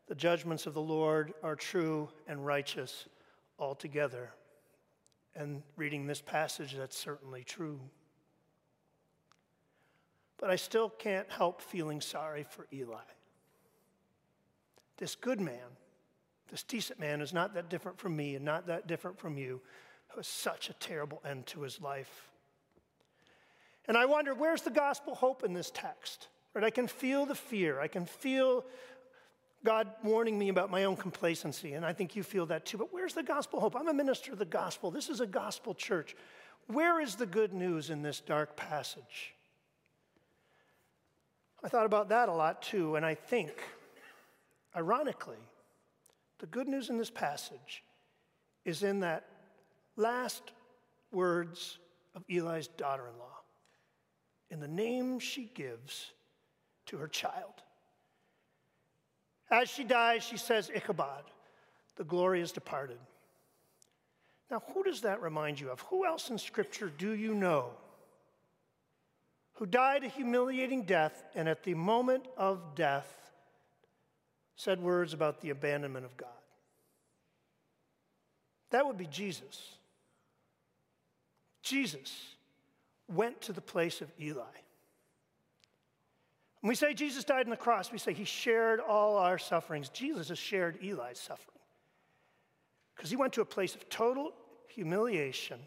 the 0.09 0.15
judgments 0.15 0.65
of 0.65 0.73
the 0.73 0.81
Lord 0.81 1.35
are 1.43 1.55
true 1.55 2.09
and 2.27 2.43
righteous 2.43 3.07
altogether. 3.59 4.31
And 5.35 5.61
reading 5.77 6.07
this 6.07 6.19
passage, 6.19 6.75
that's 6.75 6.97
certainly 6.97 7.43
true. 7.43 7.79
But 10.39 10.49
I 10.49 10.55
still 10.55 10.89
can't 10.89 11.29
help 11.29 11.61
feeling 11.61 12.01
sorry 12.01 12.43
for 12.49 12.65
Eli. 12.73 12.97
This 14.97 15.13
good 15.13 15.39
man, 15.39 15.77
this 16.49 16.63
decent 16.63 16.99
man, 16.99 17.21
is 17.21 17.31
not 17.31 17.53
that 17.53 17.69
different 17.69 17.99
from 17.99 18.15
me 18.15 18.35
and 18.35 18.43
not 18.43 18.65
that 18.65 18.87
different 18.87 19.19
from 19.19 19.37
you, 19.37 19.61
who 20.07 20.17
has 20.17 20.27
such 20.27 20.71
a 20.71 20.73
terrible 20.73 21.21
end 21.23 21.45
to 21.47 21.61
his 21.61 21.79
life. 21.79 22.31
And 23.87 23.95
I 23.95 24.07
wonder, 24.07 24.33
where's 24.33 24.63
the 24.63 24.71
gospel 24.71 25.13
hope 25.13 25.43
in 25.43 25.53
this 25.53 25.69
text? 25.71 26.29
Right? 26.55 26.63
I 26.63 26.71
can 26.71 26.87
feel 26.87 27.27
the 27.27 27.35
fear. 27.35 27.79
I 27.79 27.87
can 27.87 28.07
feel 28.07 28.65
God 29.65 29.89
warning 30.03 30.39
me 30.39 30.49
about 30.49 30.71
my 30.71 30.85
own 30.85 30.95
complacency, 30.95 31.73
and 31.73 31.85
I 31.85 31.91
think 31.91 32.15
you 32.15 32.23
feel 32.23 32.45
that 32.45 32.65
too. 32.65 32.77
But 32.77 32.93
where's 32.93 33.13
the 33.13 33.23
gospel 33.23 33.59
hope? 33.59 33.75
I'm 33.75 33.89
a 33.89 33.93
minister 33.93 34.31
of 34.31 34.39
the 34.39 34.45
gospel. 34.45 34.89
This 34.89 35.09
is 35.09 35.19
a 35.19 35.27
gospel 35.27 35.73
church. 35.73 36.15
Where 36.67 37.01
is 37.01 37.15
the 37.15 37.25
good 37.25 37.53
news 37.53 37.89
in 37.89 38.01
this 38.01 38.21
dark 38.21 38.55
passage? 38.55 39.33
I 41.63 41.67
thought 41.67 41.85
about 41.85 42.09
that 42.09 42.29
a 42.29 42.33
lot 42.33 42.61
too, 42.61 42.95
and 42.95 43.05
I 43.05 43.15
think, 43.15 43.51
ironically, 44.75 45.35
the 46.39 46.45
good 46.45 46.69
news 46.69 46.89
in 46.89 46.97
this 46.97 47.09
passage 47.09 47.83
is 48.63 48.83
in 48.83 49.01
that 49.01 49.25
last 49.97 50.53
words 51.11 51.79
of 52.15 52.23
Eli's 52.29 52.67
daughter 52.67 53.03
in 53.11 53.19
law, 53.19 53.39
in 54.49 54.61
the 54.61 54.67
name 54.69 55.19
she 55.19 55.51
gives 55.53 56.11
to 56.85 56.97
her 56.97 57.09
child. 57.09 57.61
As 59.51 59.69
she 59.69 59.83
dies, 59.83 60.23
she 60.23 60.37
says, 60.37 60.71
Ichabod, 60.73 61.23
the 61.95 62.03
glory 62.03 62.41
is 62.41 62.51
departed. 62.51 62.99
Now, 64.51 64.63
who 64.73 64.83
does 64.83 65.01
that 65.01 65.21
remind 65.21 65.59
you 65.59 65.69
of? 65.69 65.81
Who 65.81 66.05
else 66.05 66.29
in 66.29 66.37
Scripture 66.37 66.91
do 66.95 67.11
you 67.11 67.33
know 67.33 67.71
who 69.53 69.65
died 69.65 70.03
a 70.03 70.07
humiliating 70.07 70.83
death 70.83 71.23
and 71.35 71.49
at 71.49 71.63
the 71.63 71.73
moment 71.73 72.25
of 72.37 72.75
death 72.75 73.31
said 74.55 74.81
words 74.81 75.13
about 75.13 75.41
the 75.41 75.49
abandonment 75.49 76.05
of 76.05 76.15
God? 76.15 76.29
That 78.71 78.85
would 78.85 78.97
be 78.97 79.07
Jesus. 79.07 79.75
Jesus 81.61 82.35
went 83.07 83.41
to 83.41 83.53
the 83.53 83.61
place 83.61 84.01
of 84.01 84.11
Eli. 84.19 84.43
When 86.61 86.69
we 86.69 86.75
say 86.75 86.93
Jesus 86.93 87.23
died 87.23 87.45
on 87.45 87.51
the 87.51 87.57
cross, 87.57 87.91
we 87.91 87.97
say 87.97 88.13
he 88.13 88.25
shared 88.25 88.79
all 88.79 89.17
our 89.17 89.37
sufferings. 89.37 89.89
Jesus 89.89 90.29
has 90.29 90.37
shared 90.37 90.77
Eli's 90.83 91.19
suffering 91.19 91.59
because 92.95 93.09
he 93.09 93.15
went 93.15 93.33
to 93.33 93.41
a 93.41 93.45
place 93.45 93.75
of 93.75 93.87
total 93.89 94.33
humiliation 94.67 95.59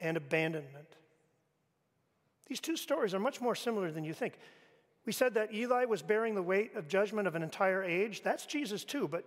and 0.00 0.16
abandonment. 0.16 0.96
These 2.48 2.60
two 2.60 2.76
stories 2.76 3.14
are 3.14 3.20
much 3.20 3.40
more 3.40 3.54
similar 3.54 3.92
than 3.92 4.04
you 4.04 4.12
think. 4.12 4.34
We 5.06 5.12
said 5.12 5.34
that 5.34 5.54
Eli 5.54 5.84
was 5.84 6.02
bearing 6.02 6.34
the 6.34 6.42
weight 6.42 6.74
of 6.76 6.88
judgment 6.88 7.28
of 7.28 7.34
an 7.34 7.42
entire 7.42 7.82
age. 7.82 8.22
That's 8.22 8.44
Jesus 8.44 8.84
too, 8.84 9.06
but 9.08 9.24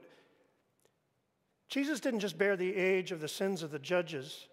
Jesus 1.69 1.99
didn't 1.99 2.19
just 2.19 2.37
bear 2.37 2.55
the 2.55 2.75
age 2.75 3.11
of 3.11 3.21
the 3.21 3.27
sins 3.27 3.63
of 3.63 3.71
the 3.71 3.79
judges, 3.79 4.47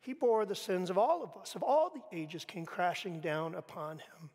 he 0.00 0.12
bore 0.12 0.44
the 0.44 0.54
sins 0.54 0.90
of 0.90 0.98
all 0.98 1.22
of 1.22 1.30
us, 1.40 1.54
of 1.54 1.62
all 1.62 1.90
the 1.90 2.16
ages 2.16 2.44
came 2.44 2.66
crashing 2.66 3.20
down 3.20 3.54
upon 3.54 3.98
him. 3.98 4.30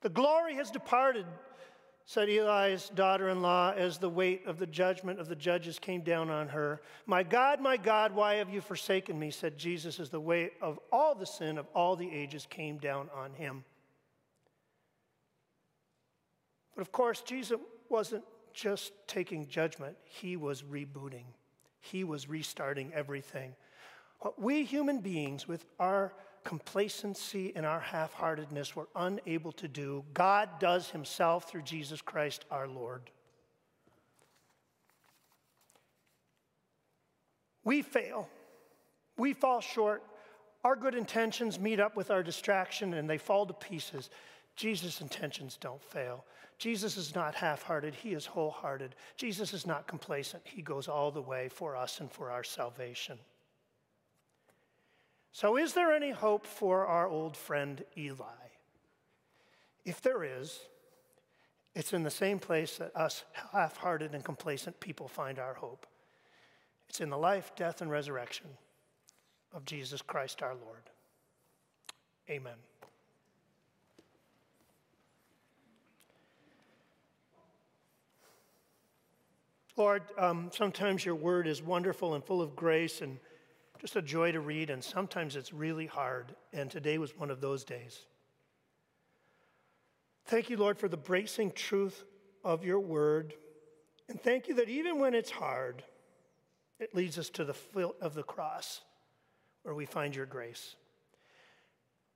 The 0.00 0.08
glory 0.08 0.54
has 0.54 0.70
departed, 0.70 1.26
said 2.04 2.28
Eli's 2.28 2.88
daughter 2.90 3.28
in 3.28 3.42
law, 3.42 3.72
as 3.76 3.98
the 3.98 4.08
weight 4.08 4.46
of 4.46 4.58
the 4.58 4.66
judgment 4.66 5.18
of 5.18 5.28
the 5.28 5.36
judges 5.36 5.78
came 5.78 6.02
down 6.02 6.30
on 6.30 6.48
her. 6.48 6.80
My 7.06 7.22
God, 7.22 7.60
my 7.60 7.76
God, 7.76 8.14
why 8.14 8.34
have 8.34 8.48
you 8.48 8.60
forsaken 8.60 9.18
me? 9.18 9.30
said 9.30 9.58
Jesus, 9.58 9.98
as 9.98 10.10
the 10.10 10.20
weight 10.20 10.52
of 10.62 10.78
all 10.92 11.14
the 11.14 11.26
sin 11.26 11.58
of 11.58 11.66
all 11.74 11.96
the 11.96 12.10
ages 12.10 12.46
came 12.48 12.78
down 12.78 13.10
on 13.14 13.34
him. 13.34 13.64
But 16.74 16.82
of 16.82 16.92
course, 16.92 17.22
Jesus 17.22 17.58
wasn't 17.88 18.24
just 18.54 18.92
taking 19.08 19.48
judgment, 19.48 19.96
he 20.04 20.36
was 20.36 20.62
rebooting, 20.62 21.24
he 21.80 22.04
was 22.04 22.28
restarting 22.28 22.92
everything. 22.94 23.54
What 24.20 24.40
we 24.40 24.64
human 24.64 25.00
beings, 25.00 25.46
with 25.46 25.64
our 25.78 26.12
complacency 26.44 27.52
and 27.54 27.64
our 27.66 27.80
half 27.80 28.12
heartedness 28.12 28.74
we're 28.74 28.86
unable 28.96 29.52
to 29.52 29.68
do, 29.68 30.04
God 30.14 30.48
does 30.58 30.90
Himself 30.90 31.50
through 31.50 31.62
Jesus 31.62 32.00
Christ 32.00 32.44
our 32.50 32.68
Lord. 32.68 33.10
We 37.64 37.82
fail, 37.82 38.28
we 39.16 39.34
fall 39.34 39.60
short. 39.60 40.02
Our 40.64 40.74
good 40.74 40.94
intentions 40.94 41.60
meet 41.60 41.78
up 41.78 41.96
with 41.96 42.10
our 42.10 42.22
distraction 42.22 42.94
and 42.94 43.08
they 43.08 43.18
fall 43.18 43.46
to 43.46 43.52
pieces. 43.52 44.10
Jesus' 44.56 45.00
intentions 45.00 45.56
don't 45.60 45.82
fail. 45.82 46.24
Jesus 46.58 46.96
is 46.96 47.14
not 47.14 47.36
half 47.36 47.62
hearted, 47.62 47.94
He 47.94 48.12
is 48.12 48.26
wholehearted. 48.26 48.96
Jesus 49.16 49.54
is 49.54 49.66
not 49.66 49.86
complacent, 49.86 50.42
He 50.44 50.62
goes 50.62 50.88
all 50.88 51.10
the 51.10 51.22
way 51.22 51.48
for 51.48 51.76
us 51.76 52.00
and 52.00 52.10
for 52.10 52.30
our 52.30 52.42
salvation. 52.42 53.18
So, 55.32 55.56
is 55.56 55.74
there 55.74 55.92
any 55.92 56.10
hope 56.10 56.46
for 56.46 56.86
our 56.86 57.08
old 57.08 57.36
friend 57.36 57.84
Eli? 57.96 58.24
If 59.84 60.00
there 60.00 60.24
is, 60.24 60.60
it's 61.74 61.92
in 61.92 62.02
the 62.02 62.10
same 62.10 62.38
place 62.38 62.78
that 62.78 62.94
us 62.96 63.24
half 63.52 63.76
hearted 63.76 64.14
and 64.14 64.24
complacent 64.24 64.80
people 64.80 65.06
find 65.06 65.38
our 65.38 65.54
hope. 65.54 65.86
It's 66.88 67.00
in 67.00 67.10
the 67.10 67.18
life, 67.18 67.52
death, 67.54 67.80
and 67.80 67.90
resurrection 67.90 68.48
of 69.52 69.64
Jesus 69.64 70.02
Christ 70.02 70.42
our 70.42 70.54
Lord. 70.54 70.82
Amen. 72.28 72.56
Lord, 79.76 80.02
um, 80.18 80.50
sometimes 80.52 81.04
your 81.04 81.14
word 81.14 81.46
is 81.46 81.62
wonderful 81.62 82.14
and 82.14 82.24
full 82.24 82.42
of 82.42 82.56
grace 82.56 83.00
and 83.00 83.18
just 83.78 83.96
a 83.96 84.02
joy 84.02 84.32
to 84.32 84.40
read, 84.40 84.70
and 84.70 84.82
sometimes 84.82 85.36
it's 85.36 85.52
really 85.52 85.86
hard, 85.86 86.34
and 86.52 86.70
today 86.70 86.98
was 86.98 87.16
one 87.16 87.30
of 87.30 87.40
those 87.40 87.64
days. 87.64 88.06
Thank 90.26 90.50
you, 90.50 90.56
Lord, 90.56 90.78
for 90.78 90.88
the 90.88 90.96
bracing 90.96 91.52
truth 91.52 92.04
of 92.44 92.64
your 92.64 92.80
word. 92.80 93.34
And 94.08 94.20
thank 94.20 94.48
you 94.48 94.54
that 94.54 94.68
even 94.68 94.98
when 94.98 95.14
it's 95.14 95.30
hard, 95.30 95.82
It 96.78 96.94
leads 96.94 97.18
us 97.18 97.28
to 97.30 97.44
the 97.44 97.54
foot 97.54 97.96
of 98.00 98.14
the 98.14 98.22
cross 98.22 98.82
where 99.62 99.74
we 99.74 99.84
find 99.84 100.14
your 100.14 100.26
grace. 100.26 100.76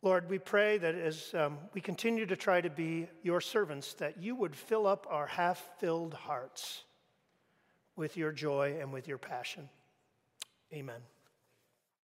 Lord, 0.03 0.29
we 0.29 0.39
pray 0.39 0.79
that 0.79 0.95
as 0.95 1.33
um, 1.35 1.59
we 1.75 1.81
continue 1.81 2.27
to 2.27 2.37
try 2.37 2.61
to 2.61 2.71
be 2.71 3.09
your 3.23 3.41
servants, 3.41 3.95
that 3.95 4.21
you 4.21 4.35
would 4.35 4.55
fill 4.55 4.87
up 4.87 5.07
our 5.09 5.27
half 5.27 5.71
filled 5.79 6.15
hearts 6.15 6.85
with 7.95 8.17
your 8.17 8.33
joy 8.33 8.77
and 8.81 8.93
with 8.93 9.07
your 9.07 9.19
passion. 9.19 9.69
Amen. 10.73 11.01